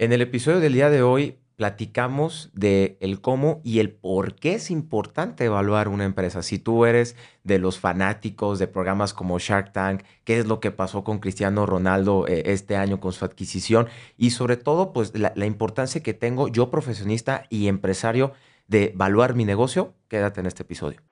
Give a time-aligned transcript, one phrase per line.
[0.00, 4.54] En el episodio del día de hoy platicamos de el cómo y el por qué
[4.54, 6.42] es importante evaluar una empresa.
[6.42, 10.70] Si tú eres de los fanáticos de programas como Shark Tank, qué es lo que
[10.70, 15.34] pasó con Cristiano Ronaldo eh, este año con su adquisición y sobre todo pues la,
[15.36, 18.32] la importancia que tengo yo profesionista y empresario
[18.68, 21.02] de evaluar mi negocio, quédate en este episodio.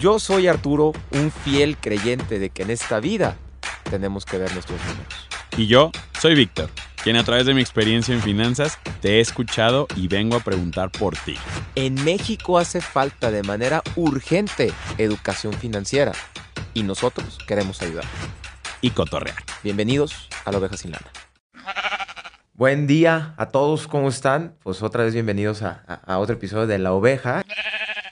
[0.00, 3.36] Yo soy Arturo, un fiel creyente de que en esta vida
[3.88, 5.27] tenemos que ver nuestros números.
[5.58, 5.90] Y yo
[6.20, 6.70] soy Víctor,
[7.02, 10.90] quien a través de mi experiencia en finanzas te he escuchado y vengo a preguntar
[10.90, 11.34] por ti.
[11.74, 16.12] En México hace falta de manera urgente educación financiera
[16.74, 18.04] y nosotros queremos ayudar.
[18.80, 19.38] Y cotorrear.
[19.64, 21.06] Bienvenidos a la Oveja Sin Lana.
[22.54, 24.54] Buen día a todos, ¿cómo están?
[24.62, 27.42] Pues otra vez bienvenidos a, a- a otro episodio de La Oveja.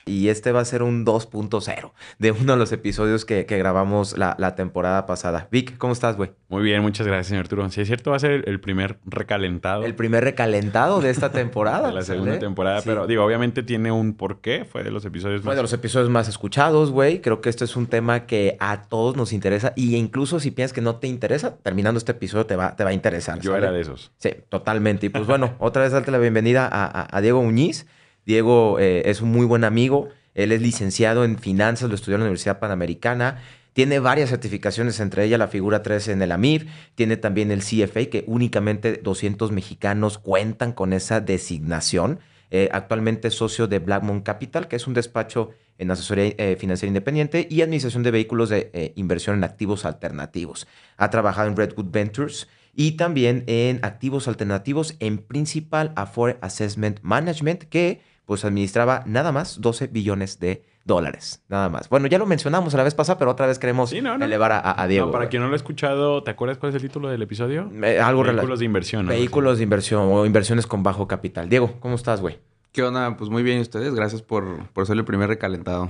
[0.07, 4.17] Y este va a ser un 2.0 de uno de los episodios que, que grabamos
[4.17, 5.47] la, la temporada pasada.
[5.51, 6.31] Vic, ¿cómo estás, güey?
[6.49, 7.69] Muy bien, muchas gracias, señor Arturo.
[7.69, 11.87] Si es cierto, va a ser el- primer recalentado El primer recalentado de esta temporada.
[11.89, 12.39] de la segunda ¿sale?
[12.39, 12.89] temporada, Sí.
[12.89, 14.65] pero digo, obviamente tiene un porqué.
[14.65, 15.55] Fue de los episodios Fue más...
[15.57, 17.21] de los episodios más escuchados, güey.
[17.21, 19.73] Creo que este es un tema que a todos nos interesa.
[19.75, 22.89] Y incluso si piensas que no te interesa, terminando este episodio te va, te va
[22.91, 23.39] a interesar.
[23.39, 24.11] Yo era de esos.
[24.17, 25.05] Sí, totalmente.
[25.07, 27.85] Y pues bueno, otra vez darte la bienvenida a, a- a Diego Muñiz.
[28.27, 30.09] Diego eh, es un muy buen amigo.
[30.35, 33.41] Él es licenciado en finanzas, lo estudió en la Universidad Panamericana.
[33.71, 36.67] Tiene varias certificaciones, entre ellas la figura 3 en el AMIR.
[36.95, 42.19] Tiene también el CFA, que únicamente 200 mexicanos cuentan con esa designación.
[42.51, 46.89] Eh, actualmente es socio de Blackmon Capital, que es un despacho en asesoría eh, financiera
[46.89, 50.67] independiente y administración de vehículos de inversión en activos alternativos.
[50.97, 57.63] Ha trabajado en Redwood Ventures y también en activos alternativos en Principal Afore Assessment Management,
[57.63, 61.41] que pues administraba nada más 12 billones de dólares.
[61.47, 61.89] Nada más.
[61.89, 64.25] Bueno, ya lo mencionamos la vez pasada, pero otra vez queremos Sí, no, no.
[64.25, 65.07] elevar a, Diego.
[65.07, 67.71] No, para quien no lo ha escuchado, ¿te acuerdas cuál es el título del episodio?
[67.83, 69.07] Eh, algo Vehículos de inversión.
[69.07, 69.17] así.
[69.17, 71.49] Vehículos de inversión o inversiones con bajo capital.
[71.49, 72.37] Diego, ¿cómo estás, güey?
[72.73, 73.15] ¿Qué onda?
[73.17, 73.95] Pues muy bien, ¿y ustedes?
[73.95, 75.87] Gracias por, por ser el primer recalentado.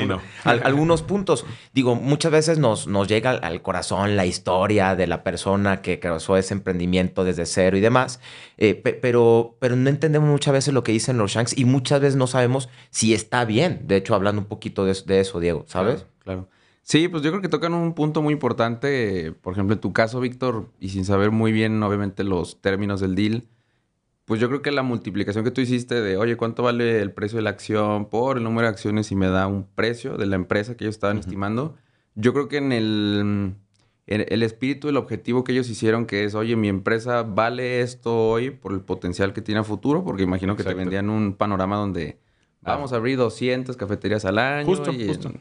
[0.44, 1.46] al- algunos puntos.
[1.72, 6.00] Digo, muchas veces nos, nos llega al, al corazón la historia de la persona que
[6.00, 8.20] creó ese emprendimiento desde cero y demás.
[8.58, 12.00] Eh, pe- pero, pero no entendemos muchas veces lo que dicen los Shanks y muchas
[12.00, 13.82] veces no sabemos si está bien.
[13.86, 16.00] De hecho, hablando un poquito de, de eso, Diego, ¿sabes?
[16.02, 16.48] Claro, claro.
[16.84, 19.32] Sí, pues yo creo que tocan un punto muy importante.
[19.40, 23.14] Por ejemplo, en tu caso, Víctor, y sin saber muy bien, obviamente, los términos del
[23.14, 23.44] deal,
[24.26, 27.36] pues yo creo que la multiplicación que tú hiciste de, oye, ¿cuánto vale el precio
[27.36, 30.36] de la acción por el número de acciones y me da un precio de la
[30.36, 31.74] empresa que ellos estaban estimando?
[32.16, 33.54] Yo creo que en el,
[34.06, 38.28] en el espíritu, el objetivo que ellos hicieron, que es, oye, mi empresa vale esto
[38.28, 41.76] hoy por el potencial que tiene a futuro, porque imagino que te vendían un panorama
[41.76, 42.18] donde
[42.60, 44.66] vamos a abrir 200 cafeterías al año.
[44.66, 45.32] Justo, y justo.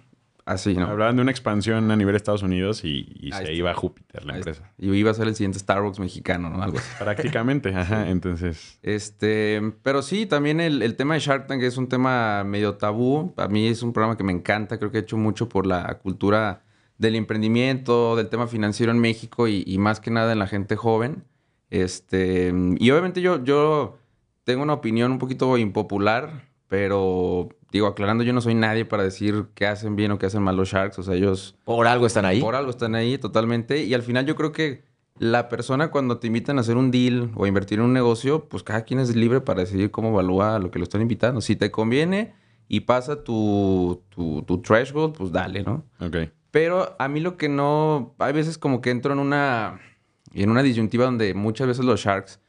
[0.45, 0.87] Así, ¿no?
[0.87, 3.51] Hablaban de una expansión a nivel de Estados Unidos y, se está.
[3.51, 4.63] iba a Júpiter la Ahí empresa.
[4.63, 4.73] está.
[4.77, 6.61] Y iba a ser el siguiente Starbucks mexicano, ¿no?
[6.61, 6.89] Algo así.
[6.99, 8.09] Prácticamente, ajá.
[8.09, 12.75] Entonces, Este, pero sí, también el, el tema de Shark Tank es un tema medio
[12.75, 13.33] tabú.
[13.37, 14.77] A mí es un programa que me encanta.
[14.79, 16.63] Creo que he hecho mucho por la cultura
[16.97, 20.75] del emprendimiento, del tema financiero en México y, y más que nada en la gente
[20.75, 21.23] joven.
[21.69, 23.97] Este, y obviamente yo, yo
[24.43, 29.47] tengo una opinión un poquito impopular, pero digo, aclarando, yo no soy nadie para decir
[29.55, 30.99] qué hacen bien o qué hacen mal los Sharks.
[30.99, 31.55] O sea, ellos...
[31.65, 32.39] Por algo están ahí.
[32.39, 33.83] Por algo están ahí totalmente.
[33.83, 34.83] Y al final yo creo que
[35.17, 38.47] la persona cuando te invitan a hacer un deal o a invertir en un negocio,
[38.47, 41.41] pues cada quien es libre para decidir cómo evalúa lo que lo están invitando.
[41.41, 42.33] Si te conviene
[42.67, 45.83] y pasa tu, tu, tu threshold, pues dale, ¿no?
[45.99, 46.17] Ok.
[46.51, 48.13] Pero a mí lo que no...
[48.19, 49.79] Hay veces como que entro en una...
[50.33, 52.39] En una disyuntiva donde muchas veces los Sharks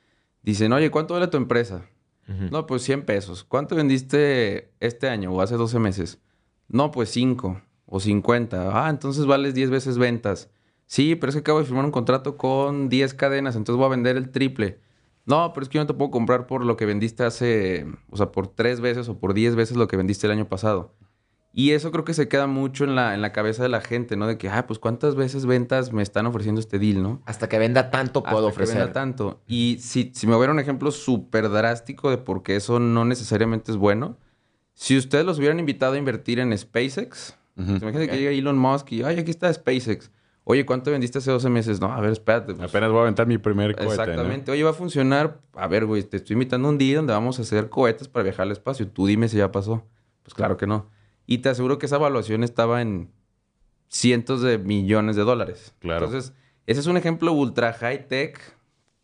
[0.42, 1.86] dicen, oye, ¿cuánto vale tu empresa?
[2.26, 3.44] No, pues 100 pesos.
[3.44, 6.20] ¿Cuánto vendiste este año o hace 12 meses?
[6.68, 8.86] No, pues 5 o 50.
[8.86, 10.50] Ah, entonces vales 10 veces ventas.
[10.86, 13.90] Sí, pero es que acabo de firmar un contrato con 10 cadenas, entonces voy a
[13.90, 14.80] vender el triple.
[15.26, 18.16] No, pero es que yo no te puedo comprar por lo que vendiste hace, o
[18.16, 20.94] sea, por 3 veces o por 10 veces lo que vendiste el año pasado.
[21.56, 24.16] Y eso creo que se queda mucho en la, en la cabeza de la gente,
[24.16, 24.26] ¿no?
[24.26, 27.22] De que, ah, pues cuántas veces ventas me están ofreciendo este deal, ¿no?
[27.26, 28.76] Hasta que venda tanto puedo Hasta que ofrecer.
[28.78, 29.40] venda tanto.
[29.46, 33.70] Y si, si me hubiera un ejemplo súper drástico de por qué eso no necesariamente
[33.70, 34.18] es bueno,
[34.72, 37.70] si ustedes los hubieran invitado a invertir en SpaceX, Ujú.
[37.76, 40.10] imagínate que llega Elon Musk y, ay, aquí está SpaceX.
[40.42, 41.80] Oye, ¿cuánto vendiste hace 12 meses?
[41.80, 42.52] No, a ver, espérate.
[42.54, 43.92] pues, Apenas voy a aventar mi primer cohete, ¿no?
[44.02, 44.50] Exactamente.
[44.50, 45.40] Oye, va a funcionar.
[45.54, 48.24] A ver, güey, te estoy invitando a un día donde vamos a hacer cohetes para
[48.24, 48.88] viajar al espacio.
[48.88, 49.84] Tú dime si ya pasó.
[50.24, 50.90] Pues claro que no.
[51.26, 53.10] Y te aseguro que esa evaluación estaba en
[53.88, 55.74] cientos de millones de dólares.
[55.78, 56.06] Claro.
[56.06, 56.34] Entonces,
[56.66, 58.40] ese es un ejemplo ultra high tech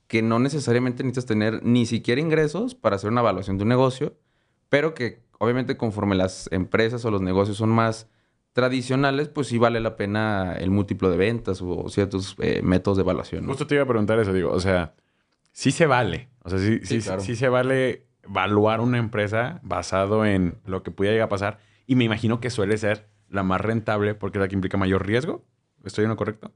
[0.07, 4.17] que no necesariamente necesitas tener ni siquiera ingresos para hacer una evaluación de un negocio,
[4.69, 8.09] pero que obviamente conforme las empresas o los negocios son más
[8.53, 13.03] tradicionales, pues sí vale la pena el múltiplo de ventas o ciertos eh, métodos de
[13.03, 13.45] evaluación.
[13.45, 13.51] ¿no?
[13.51, 14.95] Justo te iba a preguntar eso, digo, o sea,
[15.53, 16.29] sí se vale.
[16.43, 17.21] O sea, sí, Sí, sí, claro.
[17.23, 21.59] sí se vale evaluar una empresa basado en lo que pudiera llegar a pasar.
[21.91, 25.05] Y me imagino que suele ser la más rentable porque es la que implica mayor
[25.05, 25.45] riesgo.
[25.85, 26.53] ¿Estoy en lo correcto?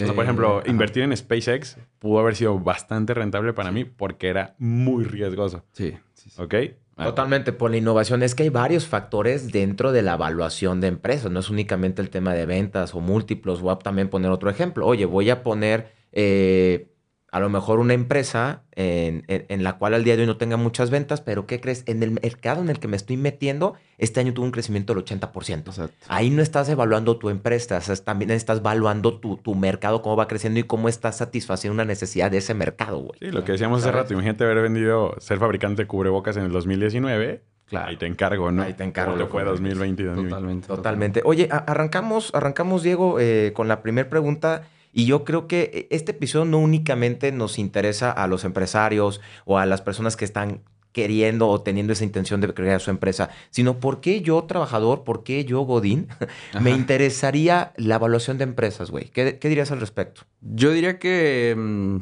[0.00, 0.70] O sea, por Eh, ejemplo, ajá.
[0.70, 5.66] invertir en SpaceX pudo haber sido bastante rentable para mí porque era muy riesgoso.
[5.72, 6.40] Sí, sí, sí.
[6.40, 6.54] ¿Ok?
[6.96, 8.22] Ah, Totalmente, por la innovación.
[8.22, 11.30] Es que hay varios factores dentro de la evaluación de empresas.
[11.30, 13.60] No es únicamente el tema de ventas o múltiplos.
[13.60, 14.86] Voy a también poner otro ejemplo.
[14.86, 16.90] Oye, voy a poner eh,
[17.30, 20.38] a lo mejor una empresa en, en- en la cual al día de hoy no
[20.38, 21.82] tenga muchas ventas, pero ¿qué crees?
[21.86, 25.04] En el mercado en el que me estoy metiendo, este año tuvo un crecimiento del
[25.04, 25.58] 80%.
[25.68, 25.94] Exacto.
[26.08, 30.26] Ahí no estás evaluando tu empresa, estás- también estás evaluando tu, tu mercado, cómo va
[30.26, 33.18] creciendo y cómo estás satisfaciendo una necesidad de ese mercado, güey.
[33.20, 34.12] Sí, lo que decíamos hace rato.
[34.14, 37.42] Imagínate haber vendido, ser fabricante de cubrebocas en el 2019.
[37.66, 37.88] Claro.
[37.88, 38.62] Ahí te encargo, ¿no?
[38.62, 39.50] Ahí te encargo, ¿Cómo te fue loco.
[39.52, 40.30] 2020 y 2021?
[40.30, 40.66] Totalmente.
[40.68, 41.22] Totalmente.
[41.26, 44.62] Oye, arrancamos, arrancamos, Diego, eh, con la primera pregunta.
[44.98, 49.64] Y yo creo que este episodio no únicamente nos interesa a los empresarios o a
[49.64, 54.00] las personas que están queriendo o teniendo esa intención de crear su empresa, sino por
[54.00, 56.08] qué yo, trabajador, por qué yo, Godín,
[56.60, 56.78] me Ajá.
[56.80, 59.04] interesaría la evaluación de empresas, güey.
[59.10, 60.22] ¿Qué, qué dirías al respecto?
[60.40, 61.98] Yo diría que mm,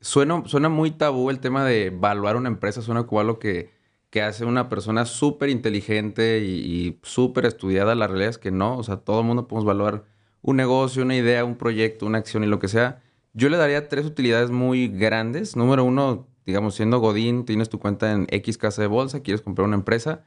[0.00, 2.82] suena, suena muy tabú el tema de evaluar una empresa.
[2.82, 3.70] Suena como algo que,
[4.10, 7.94] que hace una persona súper inteligente y, y súper estudiada.
[7.94, 8.76] La realidad es que no.
[8.76, 10.15] O sea, todo el mundo podemos evaluar
[10.46, 13.02] un negocio, una idea, un proyecto, una acción y lo que sea.
[13.34, 15.56] Yo le daría tres utilidades muy grandes.
[15.56, 19.66] Número uno, digamos, siendo Godín, tienes tu cuenta en X casa de bolsa, quieres comprar
[19.66, 20.24] una empresa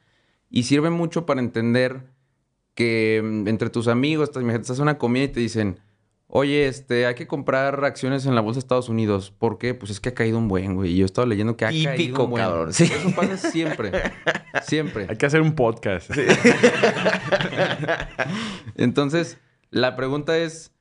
[0.50, 2.02] y sirve mucho para entender
[2.74, 5.80] que mm, entre tus amigos, estás, en una comida y te dicen,
[6.26, 9.30] oye, este, hay que comprar acciones en la bolsa de Estados Unidos.
[9.30, 9.72] ¿Por qué?
[9.72, 10.92] Pues es que ha caído un buen, güey.
[10.92, 12.44] Y yo estaba leyendo que ha caído Típico, un buen.
[12.44, 12.84] cabrón, sí.
[12.84, 13.90] Eso pasa siempre.
[14.64, 15.06] siempre.
[15.08, 16.10] Hay que hacer un podcast.
[18.76, 19.38] Entonces,
[19.70, 20.72] la pregunta es,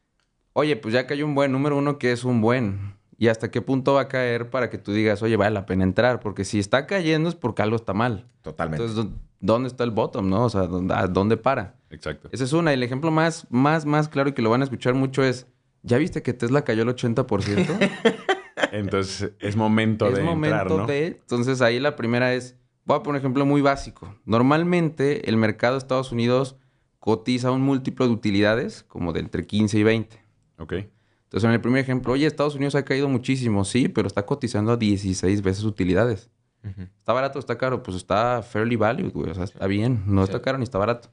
[0.54, 1.52] oye, pues ya cayó un buen.
[1.52, 2.96] Número uno, ¿qué es un buen?
[3.18, 5.84] ¿Y hasta qué punto va a caer para que tú digas, oye, vale la pena
[5.84, 6.20] entrar?
[6.22, 8.28] Porque si está cayendo es porque algo está mal.
[8.42, 8.86] Totalmente.
[8.86, 10.46] Entonces, ¿dó- ¿dónde está el bottom, no?
[10.46, 11.76] O sea, ¿dónde, a dónde para?
[11.90, 12.30] Exacto.
[12.32, 12.72] Esa es una.
[12.72, 15.48] Y el ejemplo más, más, más claro y que lo van a escuchar mucho es,
[15.84, 17.90] ¿ya viste que Tesla cayó el 80%?
[18.72, 20.86] Entonces es momento es de momento entrar, ¿no?
[20.88, 21.08] de...
[21.08, 22.56] Entonces ahí la primera es,
[22.86, 24.16] voy a poner un ejemplo muy básico.
[24.26, 26.56] Normalmente el mercado de Estados Unidos
[27.00, 30.18] cotiza un múltiplo de utilidades como de entre 15 y 20.
[30.58, 30.74] Ok.
[30.74, 34.72] Entonces en el primer ejemplo, oye, Estados Unidos ha caído muchísimo, sí, pero está cotizando
[34.72, 36.30] a 16 veces utilidades.
[36.98, 37.82] ¿Está barato o está caro?
[37.84, 39.30] Pues está fairly valued, güey.
[39.32, 40.04] O sea, está bien.
[40.08, 40.32] No Sí.
[40.32, 41.10] está caro ni está barato.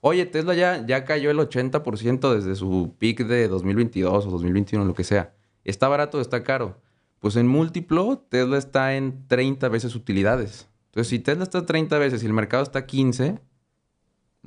[0.00, 4.94] Oye, Tesla ya, ya cayó el 80% desde su peak de 2022 o 2021, lo
[4.94, 5.34] que sea.
[5.64, 6.80] ¿Está barato o está caro?
[7.20, 10.68] Pues en múltiplo, Tesla está en 30 veces utilidades.
[10.86, 13.38] Entonces, si Tesla está 30 veces y el mercado está 15,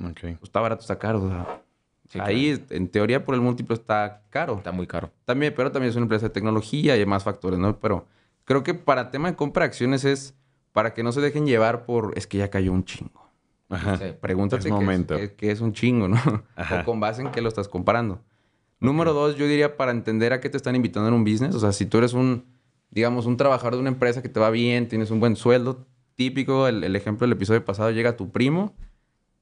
[0.00, 0.20] Ok.
[0.20, 1.22] pues está barato, está caro.
[1.24, 1.62] o sea,
[2.08, 4.56] Sí, ahí, en teoría, por el múltiplo está caro.
[4.58, 5.10] Está muy caro.
[5.24, 7.78] También, pero también es una empresa de tecnología y hay más factores, ¿no?
[7.80, 8.06] Pero
[8.44, 10.34] creo que para tema de compra de acciones es
[10.72, 13.30] para que no se dejen llevar por es que ya cayó un chingo.
[13.70, 13.98] Ajá.
[14.20, 15.16] Pregúntate Es qué momento.
[15.16, 16.16] qué- qué es un chingo, ¿no?
[16.56, 16.80] Ajá.
[16.82, 18.20] O con base en qué lo estás comparando.
[18.78, 21.54] Número dos, yo diría para entender a qué te están invitando en un business.
[21.54, 22.44] O sea, si tú eres un,
[22.90, 26.68] digamos, un trabajador de una empresa que te va bien, tienes un buen sueldo, típico,
[26.68, 28.74] el, el ejemplo del episodio pasado, llega tu primo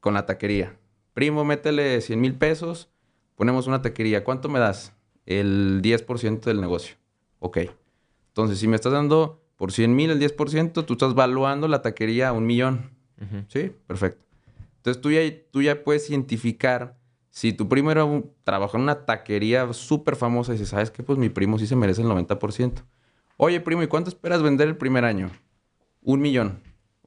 [0.01, 0.77] con la taquería.
[1.15, 2.91] Primo, métele 100 mil pesos,
[3.37, 4.25] ponemos una taquería.
[4.25, 4.93] ¿Cuánto me das?
[5.27, 6.97] El 10% del negocio.
[7.39, 7.59] Ok.
[8.29, 12.29] Entonces, si me estás dando por 100 mil el 10%, tú estás valuando la taquería
[12.29, 12.91] a un millón.
[13.49, 14.25] Sí, perfecto.
[14.79, 16.97] Entonces, tú ya, tú ya puedes identificar
[17.31, 21.03] si tu primo era un, trabajó en una taquería súper famosa y dices, ¿sabes qué?
[21.03, 22.83] Pues mi primo sí se merece el 90%.
[23.37, 25.31] Oye, primo, ¿y cuánto esperas vender el primer año?
[26.03, 26.61] Un millón.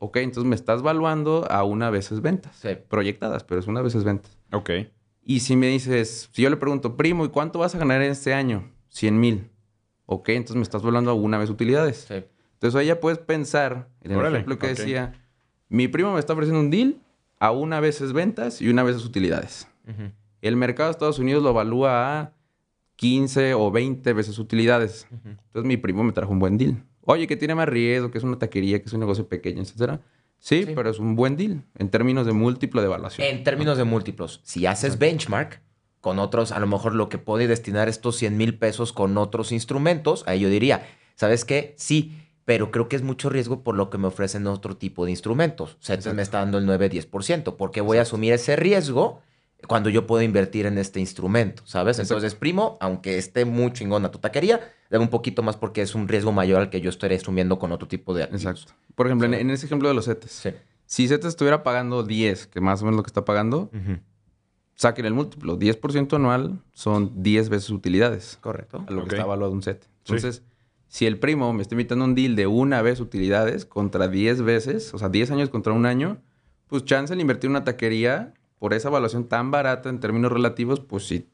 [0.05, 2.57] Ok, entonces me estás valuando a una veces ventas.
[2.57, 2.71] Sí.
[2.89, 4.37] Proyectadas, pero es una veces ventas.
[4.51, 4.69] Ok.
[5.23, 8.11] Y si me dices, si yo le pregunto, primo, ¿y cuánto vas a ganar en
[8.11, 8.69] este año?
[8.89, 9.49] 100 mil.
[10.05, 12.03] Ok, entonces me estás valuando a una vez utilidades.
[12.05, 12.15] Sí.
[12.55, 15.13] Entonces ahí ya puedes pensar, en el Órale, ejemplo que decía,
[15.69, 16.97] mi primo me está ofreciendo un deal
[17.39, 19.69] a una veces ventas y una veces utilidades.
[20.41, 22.33] El mercado de Estados Unidos lo evalúa a
[22.97, 25.07] 15 o 20 veces utilidades.
[25.23, 26.83] Entonces mi primo me trajo un buen deal.
[27.05, 30.01] Oye, que tiene más riesgo, que es una taquería, que es un negocio pequeño, etcétera.
[30.39, 30.71] Sí, Sí.
[30.75, 33.25] pero es un buen deal en términos de múltiplo de evaluación.
[33.27, 35.61] En términos de múltiplos, si haces benchmark
[36.01, 39.51] con otros, a lo mejor lo que puede destinar estos 100 mil pesos con otros
[39.53, 41.75] instrumentos, ahí yo diría, ¿sabes qué?
[41.77, 45.11] Sí, pero creo que es mucho riesgo por lo que me ofrecen otro tipo de
[45.11, 45.77] instrumentos.
[45.79, 46.15] CETES Exacto.
[46.17, 47.55] me está dando el 9-10%.
[47.55, 49.21] ¿Por qué voy a asumir ese riesgo
[49.65, 51.63] cuando yo puedo invertir en este instrumento?
[51.65, 51.99] ¿Sabes?
[51.99, 52.15] Exacto.
[52.15, 54.59] Entonces, primo, aunque esté muy chingona tu taquería,
[54.93, 57.71] dame un poquito más porque es un riesgo mayor al que yo estaré asumiendo con
[57.71, 58.43] otro tipo de activos.
[58.45, 58.73] Exacto.
[58.93, 60.31] Por ejemplo, en, ese ejemplo de los CETES.
[60.31, 60.49] Sí.
[60.85, 63.71] Si CETES estuviera pagando 10, que más o menos lo que está pagando,
[64.75, 65.57] saquen el múltiplo.
[65.57, 68.37] 10% anual son 10 veces utilidades.
[68.39, 68.85] Correcto.
[68.87, 69.89] a lo que está evaluado un set.
[70.05, 70.43] Entonces,
[70.87, 74.93] si el primo me está invitando un deal de una vez utilidades contra 10 veces,
[74.93, 76.21] o sea, 10 años contra un año,
[76.67, 80.81] pues chance el invertir en una taquería por esa evaluación tan barata en términos relativos,
[80.81, 81.27] pues sí,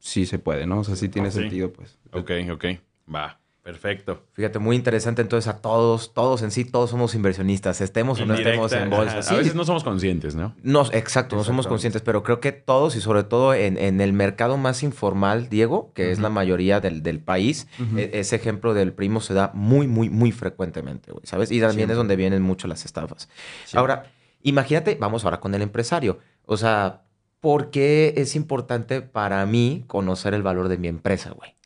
[0.00, 0.80] sí se puede, ¿no?
[0.80, 1.38] O sea, sí tiene Sí.
[1.38, 1.96] sentido, pues.
[2.12, 2.64] Ok, ok.
[3.12, 3.40] Va.
[3.62, 4.24] Perfecto.
[4.32, 5.20] Fíjate, muy interesante.
[5.20, 9.20] Entonces, a todos, todos en sí, todos somos inversionistas, estemos o no estemos en bolsa.
[9.20, 10.54] Sí, A veces no somos conscientes, ¿no?
[10.62, 14.14] no, exacto, no somos conscientes, pero creo que todos y sobre todo en, en el
[14.14, 18.94] mercado más informal, Diego, que es la mayoría del, del país, e- ese ejemplo del
[18.94, 21.50] primo se da muy, muy, muy frecuentemente, güey, ¿sabes?
[21.52, 21.92] Y también Siempre.
[21.92, 23.28] es donde vienen mucho las estafas.
[23.66, 23.80] Siempre.
[23.80, 24.04] Ahora,
[24.40, 26.20] imagínate, vamos ahora con el empresario.
[26.46, 27.02] O sea,
[27.40, 31.57] ¿por qué es importante para mí conocer el valor de mi empresa, güey?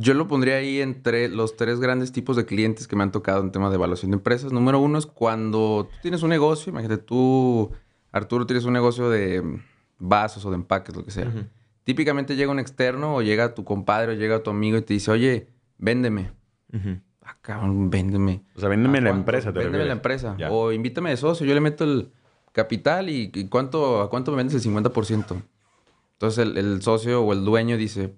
[0.00, 3.42] Yo lo pondría ahí entre los tres grandes tipos de clientes que me han tocado
[3.42, 4.52] en tema de evaluación de empresas.
[4.52, 7.72] Número uno es cuando tú tienes un negocio, imagínate tú,
[8.12, 9.60] Arturo, tienes un negocio de
[9.98, 11.26] vasos o de empaques, lo que sea.
[11.26, 11.46] Ujú.
[11.82, 15.10] Típicamente llega un externo o llega tu compadre o llega tu amigo y te dice,
[15.10, 16.30] oye, véndeme.
[16.72, 17.00] Ujú.
[17.22, 18.44] Ah, cabrón, véndeme.
[18.54, 20.36] O sea, véndeme ¿A la empresa, te Véndeme la empresa.
[20.38, 20.48] Ya.
[20.52, 22.12] O invítame de socio, yo le meto el
[22.52, 25.42] capital y, y cuánto, ¿a cuánto me vendes el 50%?
[26.12, 28.14] Entonces el, el socio o el dueño dice,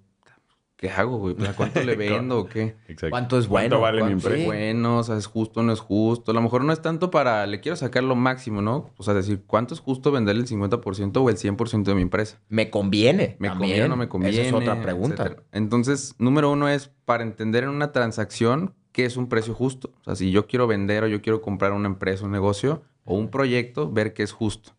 [0.80, 1.34] ¿qué hago, güey?
[1.34, 2.74] Pues, ¿A cuánto le vendo o qué?
[2.88, 3.10] Exacto.
[3.10, 3.80] ¿Cuánto es ¿Cuánto bueno?
[3.82, 4.46] vale mi ¿Cuánto es empresa?
[4.46, 4.98] bueno?
[4.98, 6.30] O sea, ¿es justo o no es justo?
[6.30, 8.90] A lo mejor no es tanto para, le quiero sacar lo máximo, ¿no?
[8.96, 12.40] O sea, decir, ¿cuánto es justo venderle el 50% o el 100% de mi empresa?
[12.48, 13.36] ¿Me conviene?
[13.38, 13.58] ¿Me También.
[13.70, 14.38] conviene o no me conviene?
[14.40, 15.22] Esa es otra pregunta.
[15.24, 15.42] etcétera.
[15.52, 19.92] Entonces, número uno es para entender en una transacción qué es un precio justo.
[20.00, 23.14] O sea, si yo quiero vender o yo quiero comprar una empresa, un negocio o
[23.16, 24.72] un proyecto, ver qué es justo.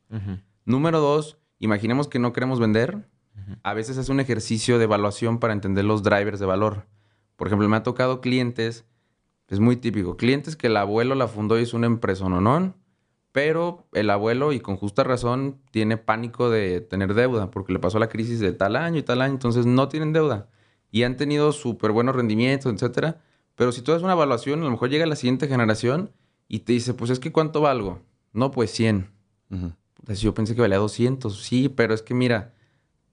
[0.66, 3.08] Número dos, imaginemos que no queremos vender.
[3.64, 6.88] A veces es un ejercicio de evaluación para entender los drivers de valor.
[7.36, 8.86] Por ejemplo, me ha tocado clientes,
[9.48, 12.76] es muy típico, clientes que el abuelo la fundó y es una empresa no,
[13.32, 17.98] pero el abuelo, y con justa razón, tiene pánico de tener deuda, porque le pasó
[17.98, 20.50] la crisis de tal año y tal año, entonces no tienen deuda.
[20.92, 23.22] Y han tenido súper buenos rendimientos, etcétera.
[23.56, 26.12] Pero si tú haces una evaluación, a lo mejor llega la siguiente generación
[26.50, 28.02] y te dice, pues es que ¿cuánto valgo?
[28.34, 29.10] No, pues 100.
[29.50, 29.72] Ujú.
[30.06, 31.42] Pues yo pensé que valía 200.
[31.42, 32.54] Sí, pero es que mira,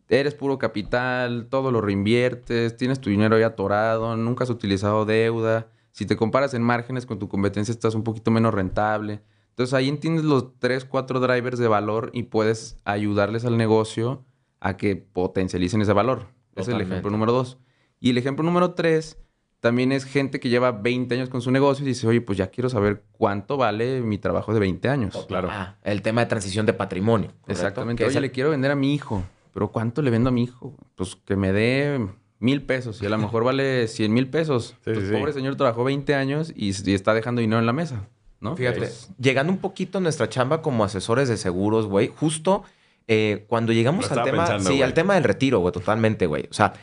[0.08, 5.68] eres puro capital, todo lo reinviertes, tienes tu dinero ahí atorado, nunca has utilizado deuda.
[5.92, 9.20] Si te comparas en márgenes con tu competencia, estás un poquito menos rentable.
[9.50, 14.24] Entonces ahí entiendes los 3, 4 drivers de valor y puedes ayudarles al negocio
[14.60, 16.26] a que potencialicen ese valor.
[16.54, 17.58] Ese es el ejemplo número 2.
[18.00, 19.18] Y el ejemplo número 3
[19.60, 22.46] también es gente que lleva 20 años con su negocio y dice, oye, pues ya
[22.48, 25.24] quiero saber cuánto vale mi trabajo de 20 años.
[25.26, 25.48] Claro.
[25.50, 27.28] Ah, el tema de transición de patrimonio.
[27.40, 27.52] ¿correcto?
[27.52, 28.02] Exactamente.
[28.02, 29.24] Que es Oye, el- le quiero vender a mi hijo.
[29.52, 30.74] Pero ¿cuánto le vendo a mi hijo?
[30.94, 32.06] Pues que me dé
[32.40, 33.02] mil pesos.
[33.02, 34.76] Y a lo mejor vale 100 mil pesos.
[34.84, 37.72] Sí, Pues, sí, pobre señor trabajó 20 años y, y está dejando dinero en la
[37.72, 38.06] mesa.
[38.40, 38.56] ¿No?
[38.56, 42.62] Fíjate, Pues, llegando un poquito a nuestra chamba como asesores de seguros, güey, justo
[43.08, 46.46] eh, cuando llegamos al tema, pensando, sí, al tema del retiro, güey, totalmente, güey.
[46.50, 46.74] O sea,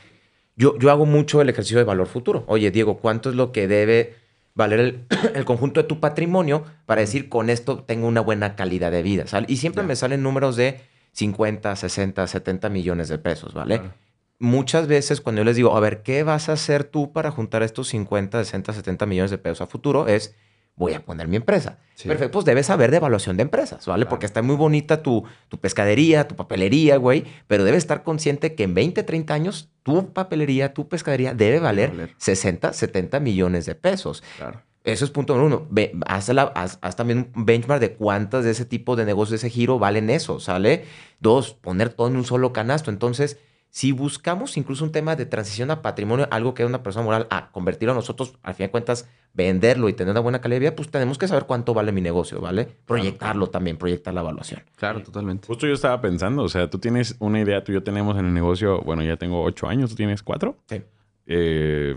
[0.57, 2.43] yo, yo hago mucho el ejercicio de valor futuro.
[2.47, 4.15] Oye, Diego, ¿cuánto es lo que debe
[4.53, 5.05] valer el,
[5.35, 9.27] el conjunto de tu patrimonio para decir con esto tengo una buena calidad de vida?
[9.27, 9.45] ¿sale?
[9.47, 10.81] Y siempre me salen números de
[11.15, 13.79] 50, 60, 70 millones de pesos, ¿vale?
[13.79, 13.93] Claro.
[14.37, 17.63] Muchas veces cuando yo les digo, a ver, ¿qué vas a hacer tú para juntar
[17.63, 20.07] estos 50, 60, 70 millones de pesos a futuro?
[20.07, 20.35] Es
[20.75, 21.79] voy a poner mi empresa.
[21.93, 22.09] Sí.
[22.09, 24.01] Perfecto, pues debes saber de evaluación de empresas, ¿vale?
[24.03, 24.09] Claro.
[24.09, 28.63] Porque está muy bonita tu, tu pescadería, tu papelería, güey, pero debes estar consciente que
[28.63, 32.15] en 20, 30 años tu papelería, tu pescadería debe valer, valer.
[32.17, 34.21] 60, 70 millones de pesos.
[34.37, 34.61] Claro.
[34.85, 35.67] Eso es punto número uno.
[35.69, 39.31] Ve, haz, la- haz- haz también un benchmark de cuántas de ese tipo de negocios,
[39.41, 40.85] de ese giro, valen eso, ¿sale?
[41.19, 42.91] Dos, poner todo en un solo canasto.
[42.91, 43.37] Entonces,
[43.71, 47.27] si buscamos incluso un tema de transición a patrimonio, algo que es una persona moral,
[47.29, 50.59] a convertirlo a nosotros, al fin de cuentas, venderlo y tener una buena calidad de
[50.61, 52.69] vida, pues tenemos que saber cuánto vale mi negocio, ¿vale?
[52.85, 54.61] Proyectarlo también, proyectar la evaluación.
[54.77, 55.47] Claro, totalmente.
[55.47, 58.27] Justo yo estaba pensando, o sea, tú tienes una idea, tú y yo tenemos en
[58.27, 60.55] el negocio, bueno, ya tengo ocho años, tú tienes cuatro.
[60.69, 60.81] Sí.
[61.25, 61.95] Eh,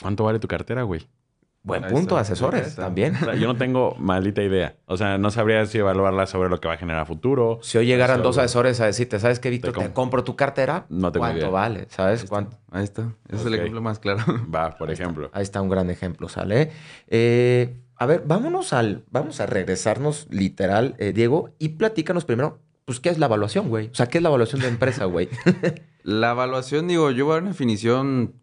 [0.00, 1.06] ¿Cuánto vale tu cartera, güey?
[1.64, 2.82] Buen Ahí punto, está, asesores ahí está.
[2.82, 3.14] también.
[3.14, 4.74] O sea, yo no tengo maldita idea.
[4.86, 7.60] O sea, no sabría si evaluarla sobre lo que va a generar a futuro.
[7.62, 9.72] Si hoy llegaran dos asesores a decirte, ¿sabes qué, Víctor?
[9.72, 10.86] Te Te, com- compro tu cartera.
[10.88, 11.50] No tengo ¿Cuánto idea.
[11.50, 11.86] vale?
[11.88, 12.58] ¿Sabes cuánto?
[12.72, 13.12] Ahí está.
[13.28, 14.24] Ese es el ejemplo más claro.
[14.52, 15.30] Va, por ejemplo.
[15.32, 16.72] Ahí está un gran ejemplo, ¿sale?
[17.06, 22.98] Eh, a ver, vámonos al, vamos a regresarnos literal, eh, Diego, y platícanos primero, pues,
[22.98, 23.86] ¿qué es la evaluación, güey?
[23.92, 25.28] O sea, ¿qué es la evaluación de empresa, güey?
[26.04, 28.34] La evaluación, digo, yo voy a dar una definición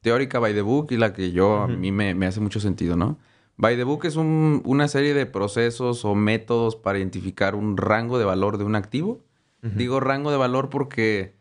[0.00, 1.76] teórica by the book y la que yo a Ujú.
[1.76, 3.18] mí me, me hace mucho sentido, ¿no?
[3.56, 8.18] By the book es un- una serie de procesos o métodos para identificar un rango
[8.18, 9.20] de valor de un activo.
[9.62, 9.76] Ujú.
[9.76, 11.34] Digo rango de valor porque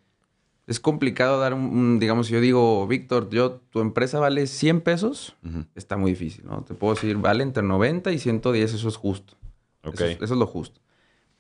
[0.67, 4.81] es complicado dar un, un- digamos, si yo digo, Víctor, yo, tu empresa vale 100
[4.81, 5.65] pesos, Ujú.
[5.75, 6.63] está muy difícil, ¿no?
[6.63, 9.36] Te puedo decir, vale entre 90 y 110, eso es justo.
[9.84, 9.96] Ok.
[9.96, 10.79] Eso, es, eso es lo justo.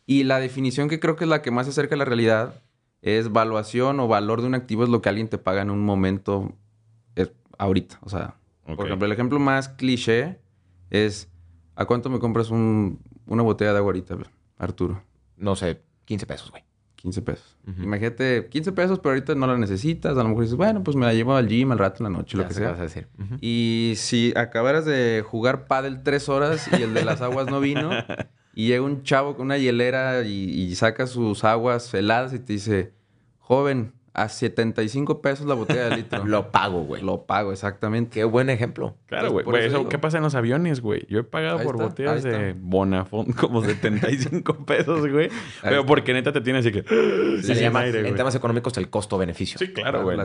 [0.07, 2.55] Y la definición que creo que es la que más se acerca a la realidad
[3.01, 5.83] es valuación o valor de un activo es lo que alguien te paga en un
[5.83, 6.53] momento
[7.15, 7.99] eh, ahorita.
[8.01, 8.35] O sea,
[8.67, 8.75] Ok.
[8.77, 10.39] por ejemplo, el ejemplo más cliché
[10.89, 11.29] es
[11.75, 14.17] ¿a cuánto me compras un- una botella de agua ahorita,
[14.57, 15.01] Arturo?
[15.37, 16.63] No sé, 15 pesos, güey.
[16.97, 17.57] 15 pesos.
[17.81, 20.15] Imagínate, 15 pesos, pero ahorita no la necesitas.
[20.15, 22.17] A lo mejor dices, bueno, pues me la llevo al gym al rato en la
[22.19, 22.71] noche, lo Ya que sé qué sea.
[22.73, 23.07] vas a decir.
[23.17, 23.37] Ujú.
[23.41, 27.89] Y si acabaras de jugar pádel tres horas y el de las aguas no vino,
[28.53, 32.93] y llega un chavo con una hielera y, saca sus aguas heladas y te dice,
[33.39, 36.25] joven, a 75 pesos la botella de litro.
[36.25, 37.01] Lo pago, güey.
[37.01, 38.11] Lo pago, exactamente.
[38.15, 38.95] Qué buen ejemplo.
[39.07, 39.65] Claro, güey.
[39.65, 39.87] eso.
[39.89, 41.05] ¿Qué pasa en los aviones, güey?
[41.09, 42.55] Yo he pagado Ahí por está, botellas de.
[42.57, 45.29] Bonafont como 75 pesos, güey.
[45.61, 45.85] Pero está.
[45.87, 46.83] porque neta te tiene así que...
[47.41, 49.57] Se sin le llama, aire, en temas económicos, el costo-beneficio.
[49.57, 50.17] Sí, claro, güey.
[50.17, 50.23] No,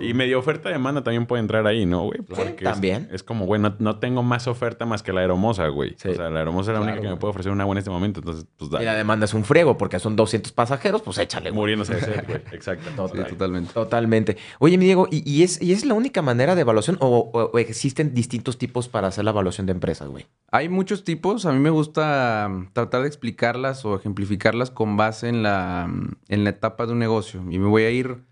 [0.00, 2.20] y- y medio oferta-demanda también puede entrar ahí, ¿no, güey?
[2.22, 3.08] Porque también.
[3.12, 5.94] Es, como, güey, no, no tengo más oferta más que la aeromosa, güey.
[5.96, 6.08] Sí.
[6.08, 7.82] O sea, la aeromosa es la Claro, única que me puede ofrecer una buena en
[7.82, 8.20] este momento.
[8.20, 8.98] Entonces, pues Y la dale.
[8.98, 11.60] demanda es un friego porque son 200 pasajeros, pues échale, güey.
[11.60, 12.40] Muriéndose de sed, güey.
[12.52, 12.90] Exacto.
[13.28, 13.72] Totalmente.
[13.72, 14.36] Totalmente.
[14.58, 17.50] Oye, mi Diego, ¿y, y es, ¿y es la única manera de evaluación o, o-
[17.52, 20.26] o existen distintos tipos para hacer la evaluación de empresas, güey?
[20.50, 21.46] Hay muchos tipos.
[21.46, 26.08] A mí me gusta mm, tratar de explicarlas o ejemplificarlas con base en la, mm,
[26.28, 27.40] en la etapa de un negocio.
[27.50, 28.24] Y me voy a ir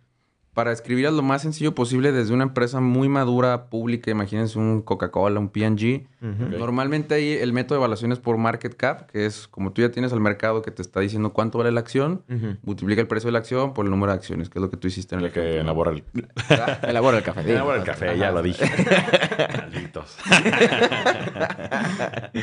[0.59, 4.11] para escribirlas lo más sencillo posible desde una empresa muy madura, pública.
[4.11, 6.09] Imagínense un Coca-Cola, un P&G.
[6.21, 6.59] Ok.
[6.59, 9.92] Normalmente ahí el método de evaluación es por market cap, que es como tú ya
[9.92, 12.25] tienes al mercado que te está diciendo cuánto vale la acción,
[12.64, 14.77] multiplica el precio de la acción por el número de acciones, que es lo que
[14.77, 16.03] tú hiciste en el que elabora el...
[16.83, 17.49] Elabora el café.
[17.49, 18.64] Elabora el café, ya lo dije.
[19.59, 20.16] Malditos.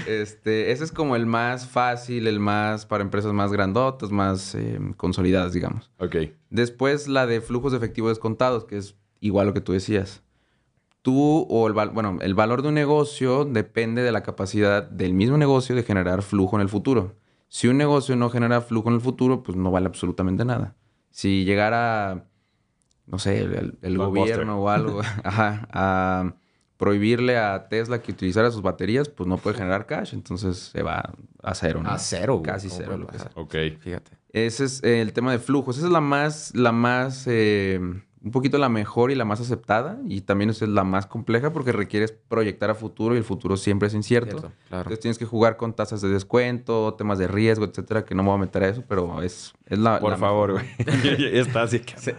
[0.07, 4.79] Este, ese es como el más fácil, el más para empresas más grandotas, más eh,
[4.95, 5.91] consolidadas, digamos.
[5.97, 6.15] Ok.
[6.55, 10.21] Después la de flujos de efectivo descontados, que es igual lo que tú decías.
[11.01, 15.13] Tú o el, val- bueno, el valor de un negocio depende de la capacidad del
[15.13, 17.15] mismo negocio de generar flujo en el futuro.
[17.47, 20.75] Si un negocio no genera flujo en el futuro, pues no vale absolutamente nada.
[21.11, 22.25] Si llegara,
[23.05, 23.41] no sé,
[23.81, 26.33] el, gobierno o algo, ajá, a
[26.77, 31.13] prohibirle a Tesla que utilizara sus baterías, pues no puede generar cash, entonces se va
[31.41, 31.89] a cero, ¿no?
[31.89, 32.43] A cero, güey.
[32.45, 33.31] Casi ¿Cómo cero, lo que sea.
[33.35, 33.55] Ok.
[33.79, 34.14] Fíjate.
[34.35, 35.77] Ese es eh, el tema de flujos.
[35.77, 39.97] Esa es la más, la más, eh, un poquito la mejor y la más aceptada.
[40.09, 43.55] Y también esa es la más compleja porque requieres proyectar a futuro y el futuro
[43.55, 44.39] siempre es incierto.
[44.39, 44.81] Cierto, claro.
[44.81, 48.29] Entonces tienes que jugar con tasas de descuento, temas de riesgo, etcétera, que no me
[48.29, 50.01] voy a meter a eso, pero es, es la.
[50.01, 50.65] Por la favor, güey.
[51.37, 51.93] Está así que...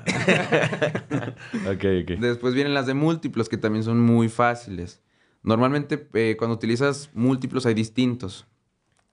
[1.69, 2.19] ok, ok.
[2.19, 5.03] Después vienen las de múltiplos, que también son muy fáciles.
[5.43, 8.47] Normalmente, eh, cuando utilizas múltiplos, hay distintos.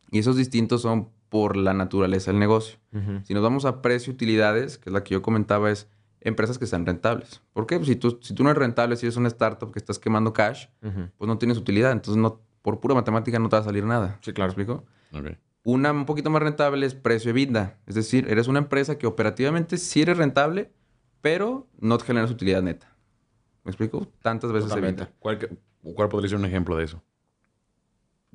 [0.10, 2.78] Y esos distintos son por la naturaleza del negocio.
[3.24, 5.90] Si nos vamos a precio-utilidades, que es la que yo comentaba, es
[6.22, 7.42] empresas que sean rentables.
[7.54, 7.78] ¿Por qué?
[7.78, 10.32] Pues si tú, si tú no eres rentable, si eres una startup que estás quemando
[10.32, 11.92] cash, pues no tienes utilidad.
[11.92, 14.20] Entonces, no, por pura matemática no te va a salir nada.
[14.22, 14.54] Sí, claro.
[14.56, 14.86] ¿Me explico?
[15.64, 17.80] Una un poquito más rentable es precio EBITDA.
[17.88, 20.72] Es decir, eres una empresa que operativamente sí eres rentable,
[21.22, 22.96] pero no te generas utilidad neta.
[23.64, 24.08] ¿Me explico?
[24.22, 25.02] Tantas veces Totalmente.
[25.02, 25.16] EBITDA.
[25.18, 25.50] ¿Cuál,
[25.96, 27.02] ¿Cuál podría ser un ejemplo de eso?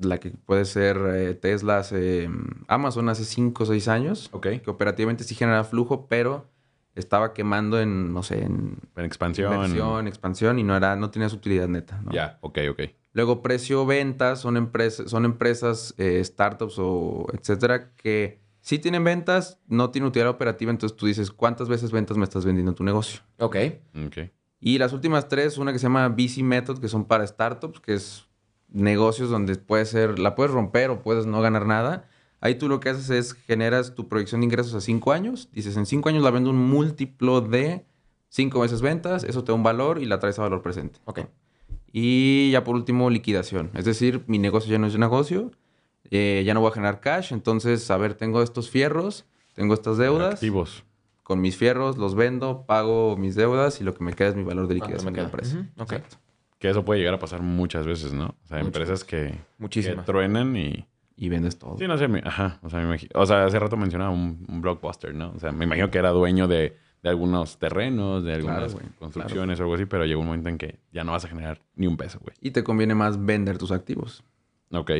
[0.01, 2.29] La que puede ser eh, Tesla hace...
[2.29, 4.29] mm, Amazon hace 5 o 6 años.
[4.33, 4.47] Ok.
[4.63, 6.47] Que operativamente sí genera flujo, pero
[6.95, 9.53] estaba quemando en, no sé, en En expansión.
[9.53, 12.01] inversión, expansión y no era, no tenías utilidad neta.
[12.05, 12.13] ¿no?
[12.13, 12.81] Ya, ok, ok.
[13.13, 19.59] Luego, precio ventas son, empresas son empresas, eh, startups o etcétera, que sí tienen ventas,
[19.67, 20.71] no tienen utilidad operativa.
[20.71, 23.21] Entonces tú dices, ¿cuántas veces ventas me estás vendiendo tu negocio?
[23.39, 23.57] Ok.
[24.07, 24.19] Ok.
[24.61, 27.95] Y las últimas tres, una que se llama VC Method, que son para startups, que
[27.95, 28.28] es
[28.71, 32.09] negocios donde puede ser, la puedes romper o puedes no ganar nada.
[32.41, 35.49] Ahí tú lo que haces es generas tu proyección de ingresos a cinco años.
[35.53, 37.85] Dices, en cinco años la vendo un múltiplo de
[38.29, 41.01] cinco veces ventas, eso te da un valor y la traes a valor presente.
[41.05, 41.21] Ok.
[41.93, 43.71] Y ya por último, liquidación.
[43.75, 45.51] Es decir, mi negocio ya no es un negocio,
[46.11, 47.33] eh, ya no voy a generar cash.
[47.33, 50.35] Entonces, a ver, tengo estos fierros, tengo estas deudas.
[50.35, 50.85] Activos.
[51.23, 54.45] Con mis fierros los vendo, pago mis deudas y lo que me queda es mi
[54.45, 55.39] valor de ¿Cuánto liquidación me de la queda?
[55.43, 55.73] empresa.
[55.83, 56.17] Exacto.
[56.59, 58.35] Que eso puede llegar a pasar muchas veces, ¿no?
[58.45, 60.05] O sea, empresas que, que Muchísimas.
[60.07, 60.87] truenan y...
[61.21, 61.77] Y vendes todo.
[61.79, 62.61] Sí, no sé, ajá.
[62.63, 65.33] O sea, me imagino- o sea, hace rato mencionaba un, un blockbuster, ¿no?
[65.35, 69.65] O sea, me imagino que era dueño de, de algunos terrenos, de algunas construcciones o
[69.65, 71.97] algo así, pero llegó un momento en que ya no vas a generar ni un
[71.97, 72.37] peso, güey.
[72.41, 74.23] Y te conviene más vender tus activos.
[74.71, 74.91] Ok,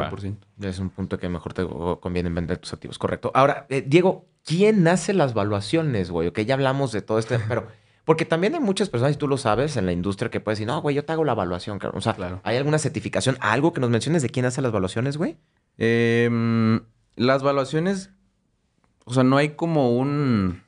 [0.00, 0.10] va.
[0.10, 0.36] 100%.
[0.62, 1.64] Es un punto que mejor te
[2.00, 3.30] conviene vender tus activos, correcto.
[3.34, 6.26] Ahora, eh, Diego, ¿quién hace las valuaciones, güey?
[6.28, 7.68] Ok, ya hablamos de todo este, pero...
[8.08, 10.66] Porque también hay muchas personas, y tú lo sabes, en la industria que puedes decir,
[10.66, 11.98] no, güey, yo te hago la evaluación, claro.
[11.98, 12.40] O sea, Claro.
[12.42, 15.36] ¿hay alguna certificación, algo que nos menciones de quién hace las evaluaciones, güey?
[15.76, 16.80] Em,
[17.16, 18.08] las valuaciones,
[19.04, 20.62] o sea, no hay como un...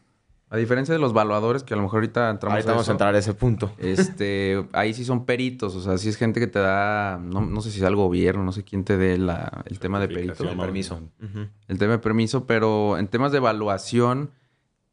[0.50, 3.14] A diferencia de los valuadores, que a lo mejor ahorita entramos Ahorita vamos a entrar
[3.14, 3.72] a ese punto.
[3.79, 7.62] Este, ahí sí son peritos, o sea, sí es gente que te da, no, no
[7.62, 10.44] sé si es el gobierno, no sé quién te dé la, el tema de perito,
[10.44, 10.61] ¿no?
[10.61, 11.00] Permiso.
[11.22, 11.46] Ujú.
[11.68, 14.33] el tema de permiso, pero en temas de evaluación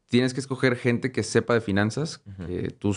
[0.08, 2.94] tienes que escoger gente que sepa de finanzas, que tú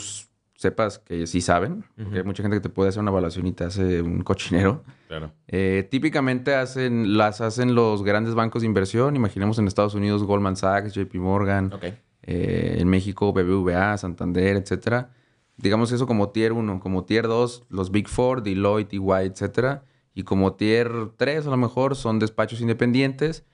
[0.56, 3.52] sepas que sí saben, porque hay mucha gente que te puede hacer una evaluación y
[3.52, 4.84] te hace un cochinero.
[5.08, 5.34] Claro.
[5.48, 10.56] Eh, típicamente hacen, las hacen los grandes bancos de inversión, imaginemos en Estados Unidos Goldman
[10.56, 11.72] Sachs, JP Morgan,
[12.22, 15.10] eh, en México BBVA, Santander, etcétera.
[15.58, 19.84] Digamos eso como tier 1, como tier 2, los Big Four, Deloitte, EY, etcétera.
[20.14, 23.46] Y como tier 3 a lo mejor son despachos independientes,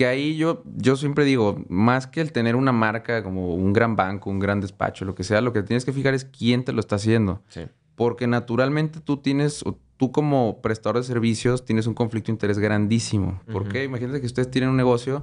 [0.00, 3.96] que ahí yo, yo siempre digo, más que el tener una marca como un gran
[3.96, 6.72] banco, un gran despacho, lo que sea, lo que tienes que fijar es quién te
[6.72, 7.42] lo está haciendo.
[7.48, 7.66] Sí.
[7.96, 12.58] Porque naturalmente tú tienes, o tú como prestador de servicios, tienes un conflicto de interés
[12.58, 13.42] grandísimo.
[13.52, 13.72] ¿Por Ujú.
[13.72, 13.84] qué?
[13.84, 15.22] Imagínate que ustedes tienen un negocio.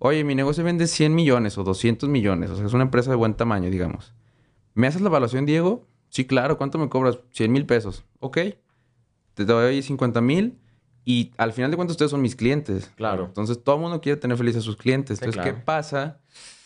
[0.00, 2.50] Oye, mi negocio vende 100 millones o 200 millones.
[2.50, 4.12] O sea, es una empresa de buen tamaño, digamos.
[4.74, 5.86] ¿Me haces la evaluación, Diego?
[6.08, 6.58] Sí, claro.
[6.58, 7.20] ¿Cuánto me cobras?
[7.30, 8.04] 100 mil pesos.
[8.18, 8.38] Ok.
[9.34, 10.58] Te doy 50 mil.
[11.04, 12.90] Y al final de cuentas, ustedes son mis clientes.
[12.96, 13.24] Claro.
[13.26, 15.18] Entonces, todo el mundo quiere tener felices a sus clientes.
[15.18, 15.56] Sí, Entonces, claro.
[15.58, 16.20] ¿qué pasa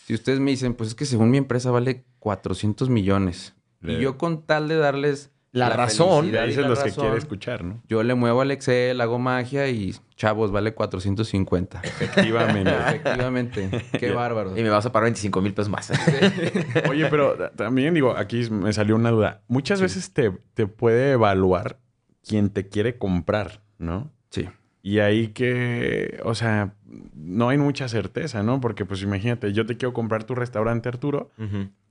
[0.05, 3.55] si ustedes me dicen, pues es que según mi empresa vale 400 millones?
[3.81, 6.27] Le- Y yo con tal de darles La razón.
[6.27, 7.81] y dicen los que quiere escuchar, ¿no?
[7.87, 11.81] Yo le muevo al Excel, hago magia y chavos, vale 450.
[11.83, 12.71] Efectivamente.
[12.87, 13.69] Efectivamente.
[13.97, 14.57] Qué bárbaro.
[14.57, 15.91] Y me vas a pagar 25 mil pesos más.
[16.89, 19.43] Oye, pero ta- también digo, aquí me salió una duda.
[19.47, 21.79] Muchas veces te, te puede evaluar
[22.27, 24.11] quien te quiere comprar, ¿no?
[24.35, 24.49] Sí.
[24.81, 26.75] Y ahí que, o sea,
[27.15, 28.61] no hay mucha certeza, ¿no?
[28.61, 31.31] Porque pues imagínate, yo te quiero comprar tu restaurante, Arturo,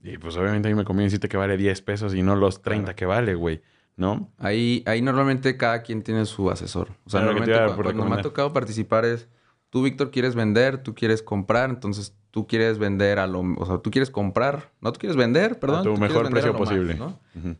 [0.01, 2.61] y pues obviamente a mí me conviene decirte que vale 10 pesos y no los
[2.61, 3.61] 30 que vale, güey,
[3.97, 4.31] ¿no?
[4.37, 6.91] Ahí, ahí normalmente cada quien tiene su asesor.
[7.05, 9.27] O sea, Claro, normalmente cuando, me ha tocado participar es,
[9.75, 13.41] tú, Víctor, quieres vender, tú quieres comprar, entonces tú quieres vender a lo...
[13.57, 15.79] O sea, tú quieres comprar, no, tú quieres vender, perdón.
[15.79, 16.97] a tu tú mejor a precio más, posible.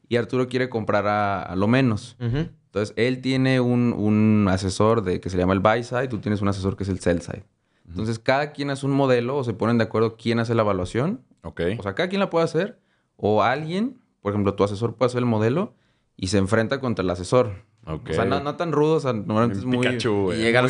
[0.08, 2.16] Y Arturo quiere comprar a, a lo menos.
[2.22, 6.42] Entonces, él tiene un, un asesor de, que se llama el buy side, tú tienes
[6.42, 7.44] un asesor que es el sell side.
[7.86, 11.20] Entonces, cada quien hace un modelo o se ponen de acuerdo quién hace la evaluación.
[11.42, 11.64] Ok.
[11.78, 12.80] O sea, cada quien la puede hacer.
[13.18, 15.74] O alguien, por ejemplo, tu asesor puede hacer el modelo
[16.16, 17.66] y se enfrenta contra el asesor.
[17.86, 19.78] O sea, no, no tan rudo, o sea, normalmente es muy...
[19.78, 20.38] Pikachu, Y güey.
[20.40, 20.68] llega a.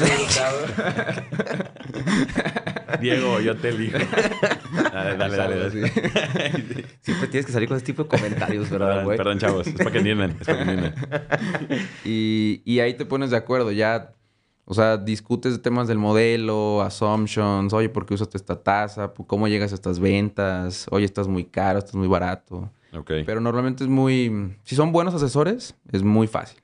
[3.00, 3.98] Diego, yo te elijo.
[4.94, 5.58] dale, dale, dale.
[5.58, 5.72] dale.
[5.72, 5.80] Sí.
[7.02, 9.18] Siempre tienes que salir con ese tipo de comentarios, ¿verdad, Perdón, güey?
[9.18, 9.68] perdón, chavos.
[9.68, 10.32] Es para que entiendan.
[10.40, 10.96] Es para que entiendan.
[12.06, 14.14] Y, y ahí te pones de acuerdo, ya,
[14.66, 19.12] o sea, discutes de temas del modelo, assumptions, oye, ¿por qué usaste esta tasa?
[19.28, 20.86] ¿Cómo llegas a estas ventas?
[20.92, 22.72] Oye, estás muy caro, estás muy barato.
[22.94, 23.12] Ok.
[23.26, 26.60] Pero normalmente es muy, si son buenos asesores, es muy fácil.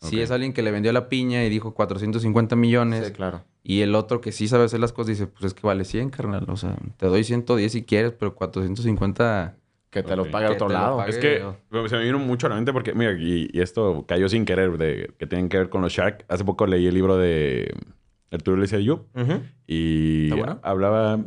[0.00, 3.42] Si es alguien que le vendió la piña y dijo 450 millones Sí, claro.
[3.62, 6.10] y el otro que sí sabe hacer las cosas dice, pues es que vale 100,
[6.10, 6.44] carnal.
[6.48, 9.56] O sea, te doy 110 si quieres, pero 450...
[9.90, 10.98] Que te lo pague a otro lado.
[10.98, 11.10] pague.
[11.10, 11.42] Es que
[11.88, 14.76] se me vino mucho a la mente porque, mira, y, y esto cayó sin querer,
[14.76, 16.26] de, que tienen que ver con los Shark.
[16.28, 17.72] Hace poco leí el libro de
[18.30, 19.06] Arturo Elías Ayub
[19.66, 20.30] y
[20.62, 21.20] hablaba,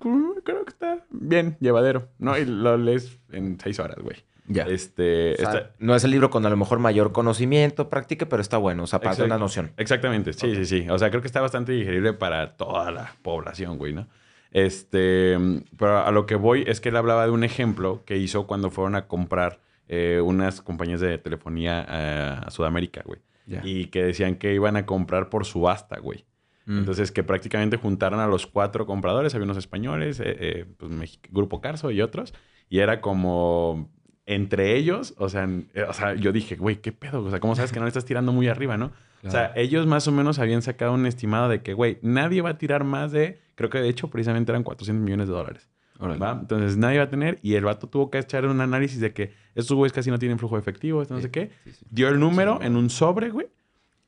[0.00, 2.36] creo que está bien, llevadero, ¿no?
[2.36, 4.16] Y lo lees en seis horas, güey.
[4.46, 4.64] Ya.
[4.64, 8.26] Este, O sea, está- No es el libro con a lo mejor mayor conocimiento, práctica,
[8.28, 8.82] pero está bueno.
[8.84, 9.72] O sea, para una noción.
[9.76, 10.88] Exactamente, sí, sí, sí.
[10.90, 14.08] O sea, creo que está bastante digerible para toda la población, güey, ¿no?
[14.52, 15.36] Este,
[15.78, 18.70] pero a lo que voy es que él hablaba de un ejemplo que hizo cuando
[18.70, 23.20] fueron a comprar eh, unas compañías de telefonía a, a Sudamérica, güey.
[23.64, 26.24] Y que decían que iban a comprar por subasta, güey.
[26.66, 26.78] Mm.
[26.78, 31.60] Entonces, que prácticamente juntaron a los cuatro compradores, había unos españoles, eh, eh, pues, Grupo
[31.60, 32.32] Carso y otros,
[32.68, 33.90] y era como
[34.34, 37.22] entre ellos, o sea, eh, o sea yo dije, güey, ¿qué pedo?
[37.24, 38.92] O sea, ¿cómo sabes que no le estás tirando muy arriba, no?
[39.22, 42.50] O sea, ellos más o menos habían sacado un estimado de que, güey, nadie va
[42.50, 45.68] a tirar más de, creo que de hecho precisamente eran 400 millones de dólares.
[46.00, 46.38] ¿va?
[46.40, 49.32] Entonces nadie va a tener, y el vato tuvo que echar un análisis de que
[49.54, 51.50] estos güeyes casi no tienen flujo de efectivo, esto no Sí, sé qué.
[51.64, 51.84] sí, sí.
[51.90, 53.48] Dio el número en un sobre, güey.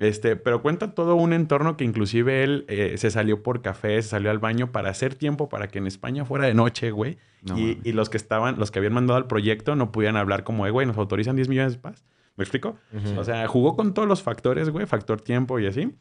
[0.03, 4.09] Este, pero cuenta todo un entorno que inclusive él eh, se salió por café, se
[4.09, 7.19] salió al baño para hacer tiempo para que en España fuera de noche, güey.
[7.43, 10.69] No y, los que estaban, los que habían mandado al proyecto no podían hablar como
[10.71, 12.05] güey, nos autorizan 10 millones de paz.
[12.37, 12.79] ¿Me explico?
[13.17, 15.95] O sea, jugó con todos los factores, güey, factor tiempo y así.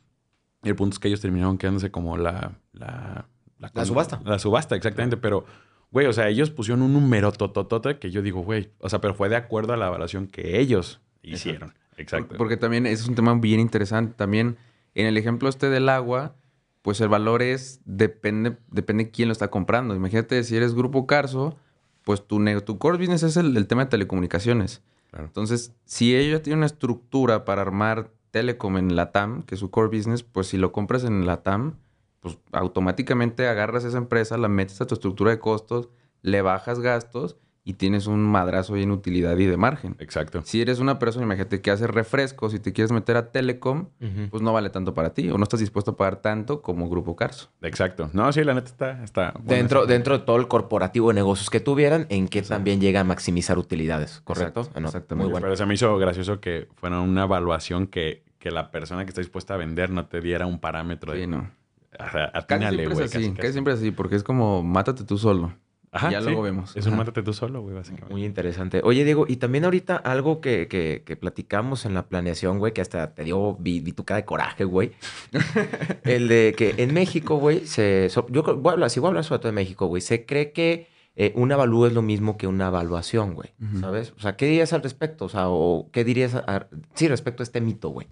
[0.63, 2.53] Y el punto es que ellos terminaron quedándose como la...
[2.73, 3.27] La,
[3.59, 4.21] La subasta.
[4.23, 5.17] La subasta, exactamente.
[5.17, 5.45] Pero,
[5.91, 9.13] güey, o sea, ellos pusieron un número tototote que yo digo, güey, o sea, pero
[9.13, 11.69] fue de acuerdo a la evaluación que ellos hicieron.
[11.69, 11.80] Exacto.
[12.05, 14.13] Por- Porque también ese es un tema bien interesante.
[14.15, 14.57] También
[14.95, 16.35] en el ejemplo este del agua,
[16.81, 19.95] pues el valor es, depende, depende quién lo está comprando.
[19.95, 21.55] Imagínate, si eres Grupo Carso,
[22.03, 24.81] pues tu, tu core business es el, el tema de telecomunicaciones.
[25.11, 25.25] Claro.
[25.25, 29.69] Entonces, si ellos tienen una estructura para armar telecom en la TAM, que es su
[29.69, 31.75] core business, pues si lo compras en la TAM,
[32.21, 35.89] pues automáticamente agarras esa empresa, la metes a tu estructura de costos,
[36.21, 39.95] le bajas gastos y tienes un madrazo ahí en utilidad y de margen.
[39.99, 40.41] Exacto.
[40.43, 43.87] Si eres una persona, imagínate que hace refrescos y te quieres meter a Telecom,
[44.31, 47.15] pues no vale tanto para ti o no estás dispuesto a pagar tanto como Grupo
[47.15, 47.49] Carso.
[47.61, 48.09] Exacto.
[48.13, 49.03] No, sí, la neta está...
[49.03, 53.01] está Dentro, dentro de todo el corporativo de negocios que tuvieran, en que también llega
[53.01, 54.61] a maximizar utilidades, ¿correcto?
[54.61, 55.25] Exacto, No, exactamente.
[55.25, 55.45] Muy bueno.
[55.45, 59.21] Pero se me hizo gracioso que fuera una evaluación que, que la persona que está
[59.21, 61.21] dispuesta a vender no te diera un parámetro de...
[61.21, 61.51] Sí, no.
[61.99, 63.05] O sea, Casi siempre güey.
[63.05, 63.51] es así, casi, casi, casi.
[63.51, 65.53] siempre es así, porque es como mátate tú solo.
[65.93, 66.25] Ajá, ya sí.
[66.25, 66.75] luego vemos.
[66.77, 66.99] Es un Ajá.
[67.01, 68.13] mátate tú solo, güey, básicamente.
[68.13, 68.79] Muy interesante.
[68.83, 72.79] Oye, Diego, y también ahorita algo que, que- que platicamos en la planeación, güey, que
[72.81, 74.93] hasta te dio, vi, vi tu cara de coraje, güey.
[76.03, 78.09] El de que en México, güey, se...
[78.09, 80.25] so- yo voy a hablar, si voy a hablar sobre todo de México, güey, se
[80.25, 83.49] cree que eh, un avalúo es lo mismo que una evaluación, güey.
[83.81, 84.13] ¿sabes?
[84.17, 85.25] O sea, ¿qué dirías al respecto?
[85.25, 88.07] O sea, o ¿qué dirías, a- sí, respecto a este mito, güey?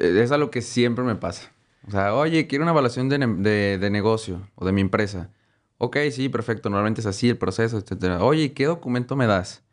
[0.00, 1.52] Eh, Es algo que siempre me pasa.
[1.86, 5.30] O sea, oye, quiero una evaluación de, ne- de- de negocio o de mi empresa.
[5.78, 6.70] Ok, sí, perfecto.
[6.70, 8.22] Normalmente es así el proceso, etcétera.
[8.22, 9.64] Oye, ¿qué documento me das?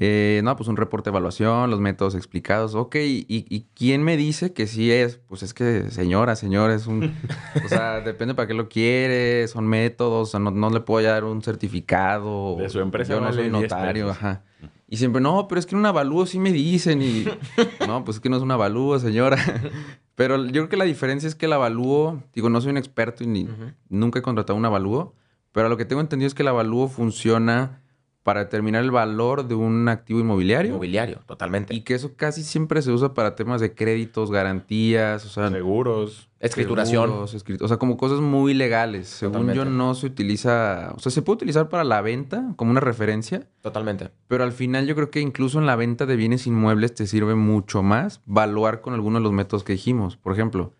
[0.00, 2.76] Eh, no, pues un reporte de evaluación, los métodos explicados.
[2.76, 5.16] Ok, ¿y, y quién me dice que sí es?
[5.16, 7.16] Pues es que, señora, señor, es un...
[7.64, 11.04] o sea, depende para qué lo quiere, son métodos, o sea, no, no le puedo
[11.04, 12.54] dar un certificado.
[12.56, 14.44] De su empresa Yo no soy 10 notario, ajá.
[14.86, 17.26] Y siempre, no, pero es que en un avalúo sí me dicen y...
[17.88, 19.36] no, pues es que no es un avalúo, señora.
[20.14, 23.24] pero yo creo que la diferencia es que el avalúo, digo, no soy un experto
[23.24, 23.48] y ni,
[23.88, 25.16] nunca he contratado un avalúo,
[25.58, 27.82] pero lo que tengo entendido es que el avalúo funciona
[28.22, 30.70] para determinar el valor de un activo inmobiliario.
[30.70, 31.74] Inmobiliario, totalmente.
[31.74, 36.28] Y que eso casi siempre se usa para temas de créditos, garantías, o sea, Seguros.
[36.38, 37.06] Escrituración.
[37.08, 39.08] seguros, escrit- o sea, como cosas muy legales.
[39.08, 42.80] Según yo, no se utiliza, o sea, se puede utilizar para la venta como una
[42.80, 44.10] referencia, Totalmente.
[44.28, 47.34] pero al final yo creo que incluso en la venta de bienes inmuebles te sirve
[47.34, 50.16] mucho más valuar con algunos de los métodos que dijimos.
[50.18, 50.74] Por ejemplo,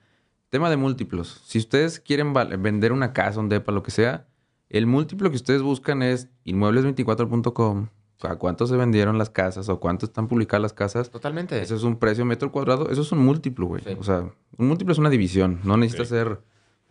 [0.50, 1.40] tema de múltiplos.
[1.46, 4.26] Si ustedes quieren vender una casa, un depa, lo que sea,
[4.70, 7.88] el múltiplo que ustedes buscan es inmuebles24.com,
[8.22, 11.11] a cuánto se vendieron las casas o cuánto están publicadas las casas.
[11.11, 11.61] Totalmente.
[11.62, 12.90] Eso es un precio metro cuadrado.
[12.90, 13.83] Eso es un múltiplo, güey.
[13.85, 13.96] Sí.
[13.98, 15.61] O sea, un múltiplo es una división.
[15.64, 16.11] No necesita Sí.
[16.11, 16.40] ser...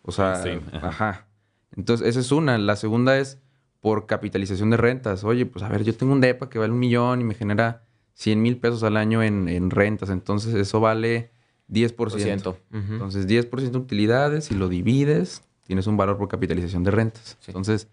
[0.04, 1.28] O sea, Sí, ajá.
[1.76, 2.58] Entonces, esa es una.
[2.58, 3.40] La segunda es
[3.82, 5.24] por capitalización de rentas.
[5.26, 7.84] Oye, pues a ver, yo tengo un DEPA que vale un millón y me genera
[8.14, 10.10] 100 mil pesos al año en, en rentas.
[10.10, 11.32] Entonces, eso vale
[11.70, 11.94] 10%.
[11.96, 12.58] Por ciento.
[12.72, 12.94] Ujú.
[12.94, 17.38] Entonces, 10% de utilidades y lo divides, tienes un valor por capitalización de rentas.
[17.40, 17.52] Sí.
[17.52, 17.88] Entonces,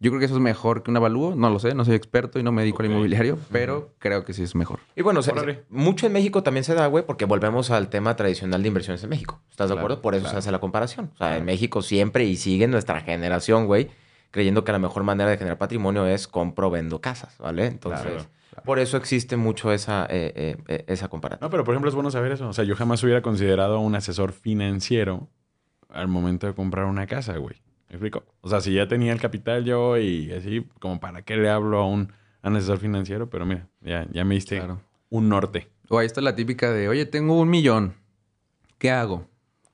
[0.00, 1.34] yo creo que eso es mejor que un avalúo.
[1.34, 4.32] No lo sé, no soy experto y no me dedico al inmobiliario, pero creo que
[4.32, 4.78] sí es mejor.
[4.94, 5.20] Y bueno,
[5.68, 9.10] mucho en México también se da, güey, porque volvemos al tema tradicional de inversiones en
[9.10, 9.40] México.
[9.50, 10.00] ¿Estás de acuerdo?
[10.00, 10.34] Por eso claro.
[10.34, 11.10] se hace la comparación.
[11.14, 13.90] O sea, en México siempre y sigue nuestra generación, güey,
[14.30, 17.66] creyendo que la mejor manera de generar patrimonio es compro, vendo casas, ¿vale?
[17.66, 21.46] Entonces, Claro, por eso existe mucho esa, eh, eh, eh, esa comparativa.
[21.46, 22.48] No, pero por ejemplo es bueno saber eso.
[22.48, 25.28] O sea, yo jamás hubiera considerado a un asesor financiero
[25.88, 27.56] al momento de comprar una casa, güey.
[27.88, 28.24] ¿Me explico?
[28.42, 31.78] O sea, si ya tenía el capital yo y así, como para qué le hablo
[31.78, 34.80] a un, asesor financiero, pero mira, ya, ya me diste Claro.
[35.10, 35.68] un norte.
[35.88, 37.94] O ahí está la típica de, oye, tengo un millón.
[38.78, 39.26] ¿Qué hago?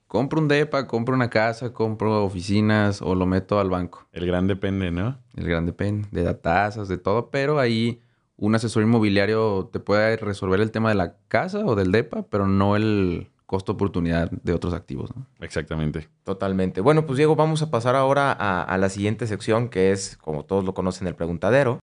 [0.07, 4.07] ¿Compro un DEPA, compro una casa, compro oficinas o lo meto al banco?
[4.13, 5.19] El gran depende, ¿no?
[5.37, 8.01] El grande pen, de da- tasas, de todo, pero ahí
[8.37, 12.47] un asesor inmobiliario te puede resolver el tema de la casa o del DEPA, pero
[12.47, 15.27] no el costo oportunidad de otros activos, ¿no?
[15.41, 16.09] Exactamente.
[16.25, 16.81] Totalmente.
[16.81, 20.45] Bueno, pues Diego, vamos a pasar ahora a, a la siguiente sección, que es, como
[20.45, 21.81] todos lo conocen, el preguntadero.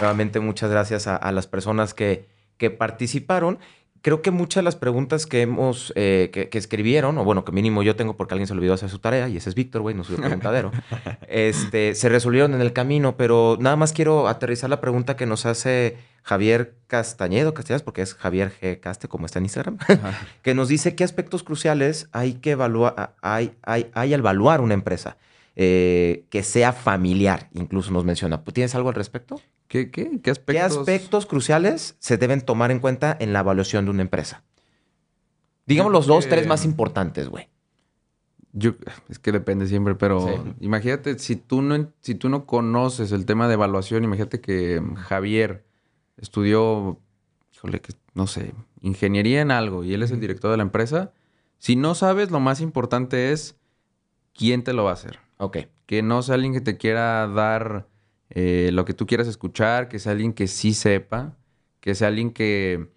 [0.00, 3.58] Nuevamente, muchas gracias a, a las personas que, que participaron
[4.02, 7.82] creo que muchas de las preguntas que hemos, eh, que, escribieron, o bueno, que mínimo
[7.82, 10.04] yo tengo porque alguien se olvidó hacer su tarea, y ese es Víctor, güey, no
[10.04, 10.70] soy preguntadero,
[11.28, 15.46] este, se resolvieron en el camino, pero nada más quiero aterrizar la pregunta que nos
[15.46, 18.80] hace Javier Castañedo, Castellanos, porque es Javier G.
[18.80, 19.78] Caste, como está en Instagram,
[20.42, 24.74] que nos dice qué aspectos cruciales hay que evaluar, hay, hay, hay al evaluar una
[24.74, 25.16] empresa.
[25.56, 28.42] Eh, que sea familiar, incluso nos menciona.
[28.44, 29.40] ¿Tienes algo al respecto?
[29.68, 30.76] ¿Qué, qué, qué aspectos?
[30.76, 34.42] ¿Qué aspectos cruciales se deben tomar en cuenta en la evaluación de una empresa?
[35.66, 37.48] Digamos los dos, tres más importantes, güey.
[38.52, 38.72] Yo,
[39.08, 43.46] es que depende siempre, pero imagínate, si tú, no, si tú no conoces el tema
[43.46, 45.64] de evaluación, imagínate que Javier
[46.16, 46.98] estudió,
[47.54, 51.12] híjole, que, no sé, ingeniería en algo y él es el director de la empresa.
[51.58, 53.56] Si no sabes, lo más importante es
[54.34, 55.20] quién te lo va a hacer.
[55.40, 55.58] Ok.
[55.86, 57.88] Que no sea alguien que te quiera dar
[58.28, 61.36] eh, lo que tú quieras escuchar, que sea alguien que sí sepa,
[61.80, 62.90] que sea alguien que,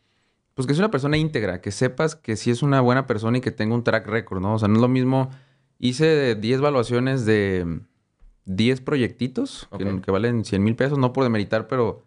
[0.53, 3.41] pues que sea una persona íntegra, que sepas que sí es una buena persona y
[3.41, 4.56] que tenga un track record, ¿no?
[4.56, 5.32] O sea, no es lo mismo,
[5.79, 7.79] hice 10 evaluaciones de
[8.45, 12.06] 10 proyectitos que, valen 100 mil pesos, no por demeritar, pero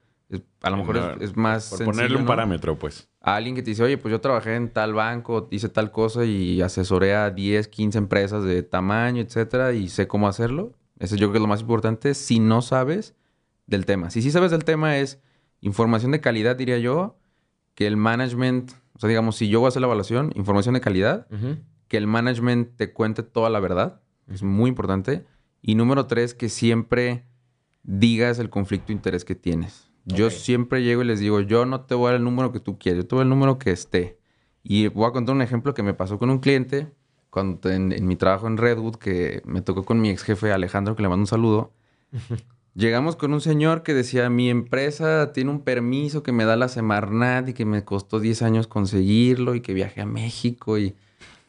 [0.62, 3.08] a lo mejor es, más Por ponerle un parámetro, pues.
[3.26, 6.24] A alguien que te dice, oye, pues yo trabajé en tal banco, hice tal cosa
[6.24, 10.74] y asesoré a 10, 15 empresas de tamaño, etcétera, y sé cómo hacerlo.
[11.00, 13.16] Ese yo creo que es lo más importante si no sabes
[13.66, 14.10] del tema.
[14.10, 15.20] Si sí sabes del tema es
[15.60, 17.18] información de calidad, diría yo,
[17.74, 20.80] que el management, o sea, digamos, si yo voy a hacer la evaluación, información de
[20.80, 21.26] calidad,
[21.88, 25.24] que el management te cuente toda la verdad, es muy importante.
[25.62, 27.24] Y número tres, que siempre
[27.82, 29.90] digas el conflicto de interés que tienes.
[30.06, 32.60] Yo siempre llego y les digo, yo no te voy a dar el número que
[32.60, 34.18] tú quieres, yo te voy a dar el número que esté.
[34.62, 36.92] Y voy a contar un ejemplo que me pasó con un cliente
[37.30, 41.02] cuando en, mi trabajo en Redwood, que me tocó con mi ex jefe Alejandro, que
[41.02, 41.72] le mando un saludo.
[42.74, 46.68] Llegamos con un señor que decía, mi empresa tiene un permiso que me da la
[46.68, 50.94] Semarnat y que me costó 10 años conseguirlo y que viajé a México y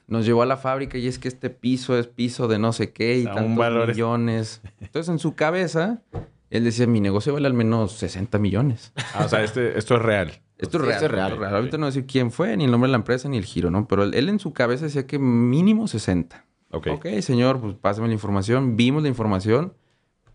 [0.08, 2.91] nos llevó a la fábrica y es que este piso es piso de no sé
[2.91, 4.62] qué y tantos millones.
[4.80, 6.02] Entonces en su cabeza
[6.49, 8.93] él decía, mi negocio vale al menos 60 millones.
[9.13, 10.41] Ah, o sea, este, esto es real.
[10.57, 10.93] Esto es real.
[10.95, 11.43] Esto es real.
[11.43, 13.45] Ahorita no voy a decir quién fue, ni el nombre de la empresa, ni el
[13.45, 13.88] giro, ¿no?
[13.88, 16.45] Pero él, en su cabeza decía que mínimo 60.
[16.71, 16.88] Ok.
[16.88, 18.75] Ok, señor, pues pásame la información.
[18.77, 19.73] Vimos la información.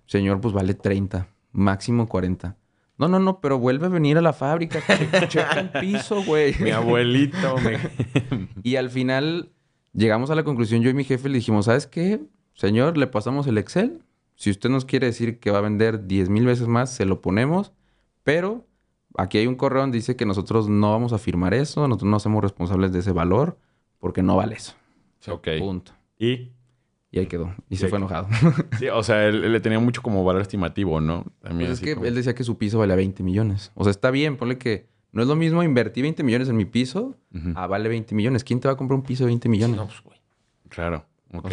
[0.06, 1.28] Señor, pues vale 30.
[1.52, 2.56] Máximo 40.
[2.98, 4.80] No, no, no, pero vuelve a venir a la fábrica.
[5.28, 6.54] Checa el piso, güey.
[6.60, 7.56] Mi abuelito.
[7.58, 7.78] Me...
[8.62, 9.50] y al final
[9.94, 12.20] llegamos a la conclusión, yo y mi jefe le dijimos, ¿sabes qué?
[12.54, 14.02] Señor, le pasamos el Excel
[14.42, 17.20] si usted nos quiere decir que va a vender 10 mil veces más, se lo
[17.20, 17.70] ponemos,
[18.24, 18.66] pero
[19.16, 22.18] aquí hay un correo donde dice que nosotros no vamos a firmar eso, nosotros no
[22.18, 23.56] somos responsables de ese valor
[24.00, 24.74] porque no vale eso.
[25.28, 25.46] Ok.
[25.60, 25.92] Punto.
[26.18, 26.50] ¿Y?
[27.12, 27.54] Y ahí quedó.
[27.68, 28.26] Y, se fue enojado.
[28.80, 31.24] sí, o sea, él, le tenía mucho como valor estimativo, ¿no?
[31.40, 33.70] También pues es que él decía que su piso vale 20 millones.
[33.76, 36.64] O sea, está bien, ponle que no es lo mismo invertir 20 millones en mi
[36.64, 37.16] piso
[37.54, 38.42] a vale 20 millones.
[38.42, 39.76] ¿Quién te va a comprar un piso de 20 millones?
[39.76, 40.18] No, pues, güey.
[40.68, 41.06] Claro.
[41.32, 41.52] Ok.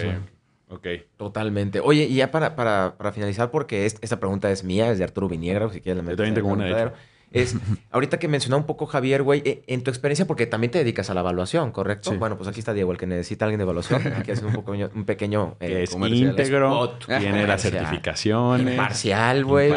[0.69, 0.88] Ok.
[1.17, 1.79] Totalmente.
[1.79, 5.27] Oye, y ya para, para, para finalizar, porque esta pregunta es mía, es de Arturo
[5.27, 6.93] Viniegra, si quieres la Yo también tengo una,
[7.32, 7.55] Es,
[7.89, 11.10] ahorita que mencionaba un poco Javier, güey, eh, en tu experiencia, porque también te dedicas
[11.10, 12.15] a la evaluación, ¿correcto?
[12.17, 14.01] Bueno, pues aquí está Diego, el que necesita alguien de evaluación.
[14.17, 15.58] Aquí hace un, poco, un pequeño...
[15.60, 18.71] Eh, es íntegro, tiene las certificaciones.
[18.71, 19.73] Imparcial, güey.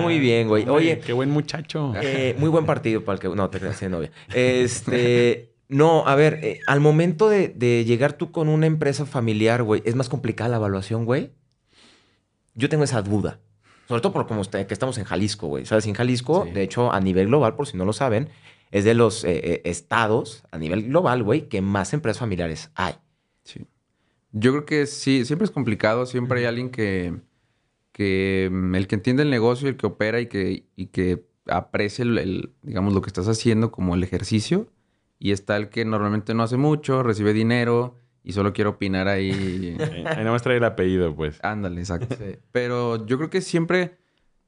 [0.00, 0.68] Muy bien, güey.
[0.68, 1.00] Oye...
[1.00, 1.92] Qué buen muchacho.
[2.00, 3.28] Eh, muy buen partido para el que...
[3.28, 4.10] No, te creas, novia.
[4.34, 5.55] Este...
[5.68, 9.96] No, a ver, eh, al momento de, llegar tú con una empresa familiar, güey, ¿es
[9.96, 11.32] más complicada la evaluación, güey?
[12.54, 13.40] Yo tengo esa duda.
[13.88, 15.66] Sobre todo por como usted, que estamos en Jalisco, güey.
[15.66, 15.86] ¿Sabes?
[15.86, 18.30] En Jalisco, de hecho, a nivel global, por si no lo saben,
[18.70, 22.94] es de los eh, eh, estados a nivel global, güey, que más empresas familiares hay.
[23.44, 23.66] Sí.
[24.32, 26.06] Yo creo que sí, siempre es complicado.
[26.06, 27.14] Siempre hay alguien que,
[27.92, 32.02] que mm, el que entiende el negocio, el que opera y que, y que aprecia
[32.02, 34.68] el, digamos, lo que estás haciendo como el ejercicio
[35.18, 39.76] y está el que normalmente no hace mucho, recibe dinero y solo quiere opinar ahí.
[40.06, 41.38] ahí no me trae el apellido, pues.
[41.44, 42.16] Ándale, exacto.
[42.52, 43.98] Pero yo creo que siempre,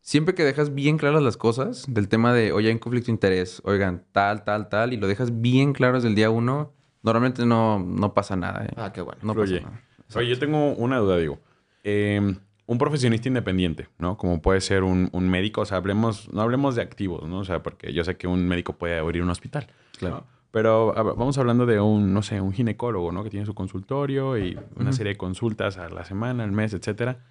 [0.01, 3.13] siempre que dejas bien claras las cosas del tema de, oye, hay un conflicto de
[3.13, 7.47] interés, oigan, tal, tal, tal, y lo dejas bien claro desde el día uno, normalmente
[7.47, 8.65] no, no pasa nada.
[8.65, 8.75] ¿eh?
[8.77, 9.21] Ah, qué bueno.
[9.23, 9.83] No pasa nada.
[10.15, 11.39] Oye, yo tengo una duda, digo.
[11.85, 14.17] Em, un profesionista independiente, ¿no?
[14.17, 17.39] Como puede ser un, médico, o sea, hablemos, no hablemos de activos, ¿no?
[17.39, 19.69] O sea, porque yo sé que un médico puede abrir un hospital.
[19.99, 20.25] Claro.
[20.51, 23.23] Pero vamos hablando de un, no sé, un ginecólogo, ¿no?
[23.23, 27.25] Que tiene su consultorio y una serie de consultas a la semana, al mes, etcétera.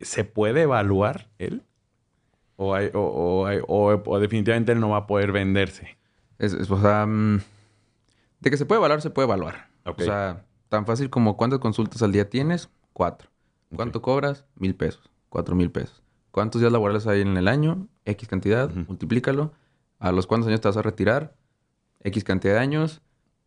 [0.00, 1.62] ¿Se puede evaluar él?
[2.56, 5.96] ¿O, o, definitivamente él no va a poder venderse?
[6.38, 7.40] Es, o sea, mm,
[8.40, 9.68] de que se puede evaluar, se puede evaluar.
[9.84, 13.30] O sea, tan fácil como cuántas consultas al día tienes, cuatro.
[13.74, 14.44] ¿Cuánto cobras?
[14.56, 16.02] Mil pesos, cuatro mil pesos.
[16.32, 17.86] ¿Cuántos días laborales hay en el año?
[18.04, 19.52] X cantidad, multiplícalo
[19.98, 21.34] a los cuántos años te vas a retirar,
[22.02, 23.02] X cantidad de años,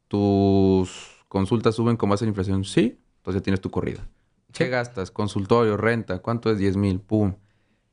[0.08, 4.08] tus consultas suben con base en inflación, sí, entonces ya tienes tu corrida.
[4.52, 5.12] ¿Qué gastas?
[5.12, 6.58] Consultorio, renta, ¿cuánto es?
[6.58, 7.36] 10 mil, pum.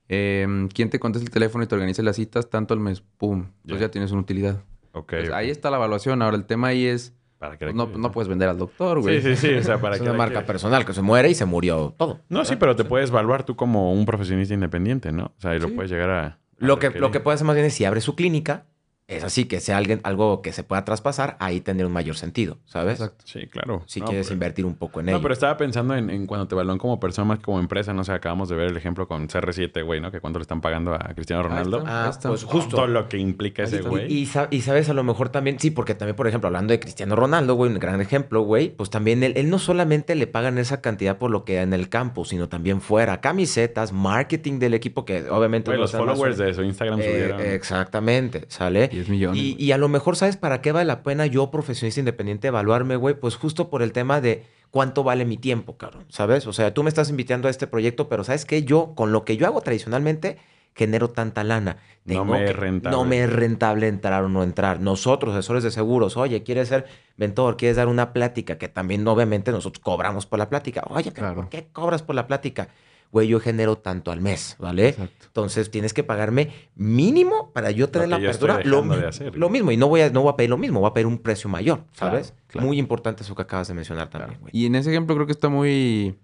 [0.09, 2.51] Em, ¿Quién te contesta el teléfono y te organiza las citas?
[2.51, 3.47] Tanto al mes, pum.
[3.63, 3.87] Entonces Ya.
[3.87, 4.63] ya tienes una utilidad.
[4.93, 5.11] Ok.
[5.11, 5.35] Pues ok.
[5.35, 6.21] ahí está la evaluación.
[6.23, 9.23] Ahora el tema ahí es, ¿Para qué pues, no, no puedes vender al doctor, güey.
[9.23, 9.55] Sí, sí, sí.
[9.55, 12.19] O sea, para Es qué una marca personal que se muere y se murió todo.
[12.29, 15.27] No, sí, pero te puedes evaluar tú como un profesionista independiente, ¿no?
[15.37, 15.75] O sea, y lo Sí.
[15.75, 16.27] puedes llegar a...
[16.27, 18.67] a Lo que, lo que puede hacer más bien es si abre su clínica,
[19.09, 22.59] es así, que sea alguien, algo que se pueda traspasar, ahí tendría un mayor sentido,
[22.67, 23.01] ¿sabes?
[23.01, 23.25] Exacto.
[23.27, 23.83] Sí, claro.
[23.87, 25.23] Si No, quieres pero- invertir un poco en No, ello.
[25.23, 27.95] pero estaba pensando en, en cuando te evalúan como persona más que como empresa.
[27.95, 30.13] No sé, acabamos de ver el ejemplo con CR7, güey, ¿no?
[30.13, 31.79] Que cuánto le están pagando a Cristiano Ronaldo.
[31.79, 32.05] está.
[32.07, 32.29] Ah, Esto.
[32.29, 32.77] pues justo.
[32.77, 33.89] Todo lo que implica ese está.
[33.89, 34.13] güey.
[34.13, 36.79] Y, y y sabes, a lo mejor también, sí, porque también, por ejemplo, hablando de
[36.81, 40.59] Cristiano Ronaldo, güey, un gran ejemplo, güey, pues también él, él no solamente le pagan
[40.59, 44.75] esa cantidad por lo que da en el campo, sino también fuera, camisetas, marketing del
[44.75, 45.71] equipo, que obviamente...
[45.71, 47.41] Güey, los está más- followers de su Instagram Eh, subieron.
[47.41, 48.91] exactamente, ¿sale?
[48.99, 49.41] 10 millones.
[49.59, 53.15] Y, a lo mejor, ¿sabes para qué vale la pena yo, profesionista independiente, evaluarme, güey?
[53.15, 56.47] Pues justo por el tema de cuánto vale mi tiempo, cabrón, ¿sabes?
[56.47, 58.65] O sea, tú me estás invitando a este proyecto, pero ¿sabes qué?
[58.65, 60.39] Yo, con lo que yo hago tradicionalmente,
[60.75, 61.79] genero tanta lana.
[62.05, 62.97] No me es rentable.
[62.97, 64.81] No me es rentable entrar o no entrar.
[64.81, 66.87] Nosotros, asesores de seguros, oye, ¿quieres ser
[67.17, 67.57] mentor?
[67.57, 68.59] ¿Quieres dar una plática?
[68.59, 70.85] Que también, obviamente, nosotros cobramos por la plática.
[70.89, 71.35] Oye, Claro.
[71.35, 72.69] ¿por qué cobras por la plática?
[73.11, 74.89] Güey, yo genero tanto al mes, ¿vale?
[74.91, 75.27] Exacto.
[75.27, 78.61] Entonces tienes que pagarme mínimo para yo tener la yo apertura.
[78.65, 79.37] Lo, de hacer.
[79.37, 81.07] lo mismo, y no voy, a, no voy a pedir lo mismo, voy a pedir
[81.07, 82.29] un precio mayor, ¿sabes?
[82.29, 82.67] Claro, claro.
[82.67, 84.51] Muy importante eso que acabas de mencionar también, güey.
[84.55, 86.19] Y en ese ejemplo creo que está muy,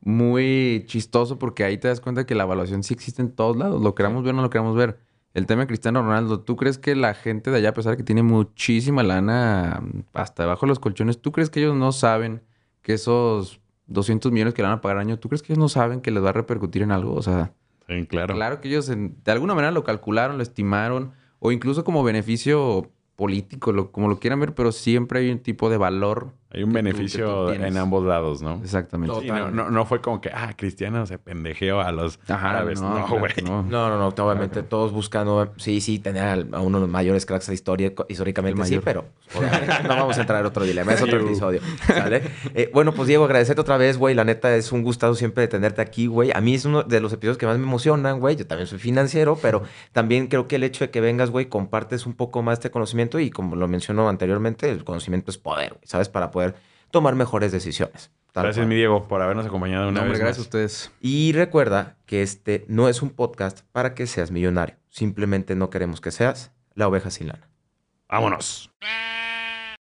[0.00, 3.80] muy chistoso porque ahí te das cuenta que la evaluación sí existe en todos lados.
[3.80, 4.98] Lo queramos ver o no lo queramos ver.
[5.32, 7.98] El tema de Cristiano Ronaldo, ¿tú crees que la gente de allá, a pesar de
[7.98, 11.92] que tiene muchísima lana mm, hasta debajo de los colchones, ¿tú crees que ellos no
[11.92, 12.42] saben
[12.82, 13.59] que esos
[13.90, 16.00] 200 millones que le van a pagar al año, ¿tú crees que ellos no saben
[16.00, 17.14] que les va a repercutir en algo?
[17.14, 17.52] O sea,
[17.88, 18.34] Sí, claro.
[18.34, 22.90] claro que ellos en- de alguna manera lo calcularon, lo estimaron, o incluso como beneficio
[23.16, 26.32] político, lo- como lo quieran ver, pero siempre hay un tipo de valor.
[26.52, 27.68] Hay un tú- tú beneficio tienes.
[27.68, 28.60] en ambos lados, ¿no?
[28.62, 29.14] Exactamente.
[29.20, 32.80] Sí, no, no, no fue como que, ah, Cristiano se pendejeó a los Ajá, árabes.
[32.80, 33.32] No, claro güey.
[33.44, 33.62] no.
[33.62, 37.46] No, no, no, obviamente todos buscando, sí, sí, tener a uno de los mayores cracks
[37.46, 38.84] de historia, históricamente El sí, mayor.
[38.84, 39.04] pero
[39.84, 42.22] no vamos a entrar en otro dilema, es otro episodio, ¿sale?
[42.54, 45.48] Eh, bueno, pues Diego, agradecerte otra vez, güey, la neta es un gustazo siempre de
[45.48, 46.30] tenerte aquí, güey.
[46.34, 48.78] A mí es uno de los episodios que más me emocionan, güey, yo también soy
[48.80, 52.54] financiero, pero también creo que el hecho de que vengas, güey, compartes un poco más
[52.58, 56.08] este conocimiento y como lo mencionó anteriormente, el conocimiento es poder, güey, ¿sabes?
[56.08, 56.39] Para poder
[56.90, 58.10] tomar mejores decisiones.
[58.32, 58.68] tal Gracias, cual.
[58.68, 60.46] mi Diego, por habernos acompañado una No, hombre, vez gracias a más.
[60.46, 60.90] ustedes.
[61.00, 64.76] Y recuerda que este no es un podcast para que seas millonario.
[64.88, 67.48] Simplemente no queremos que seas la oveja sin lana.
[68.08, 68.70] Vámonos.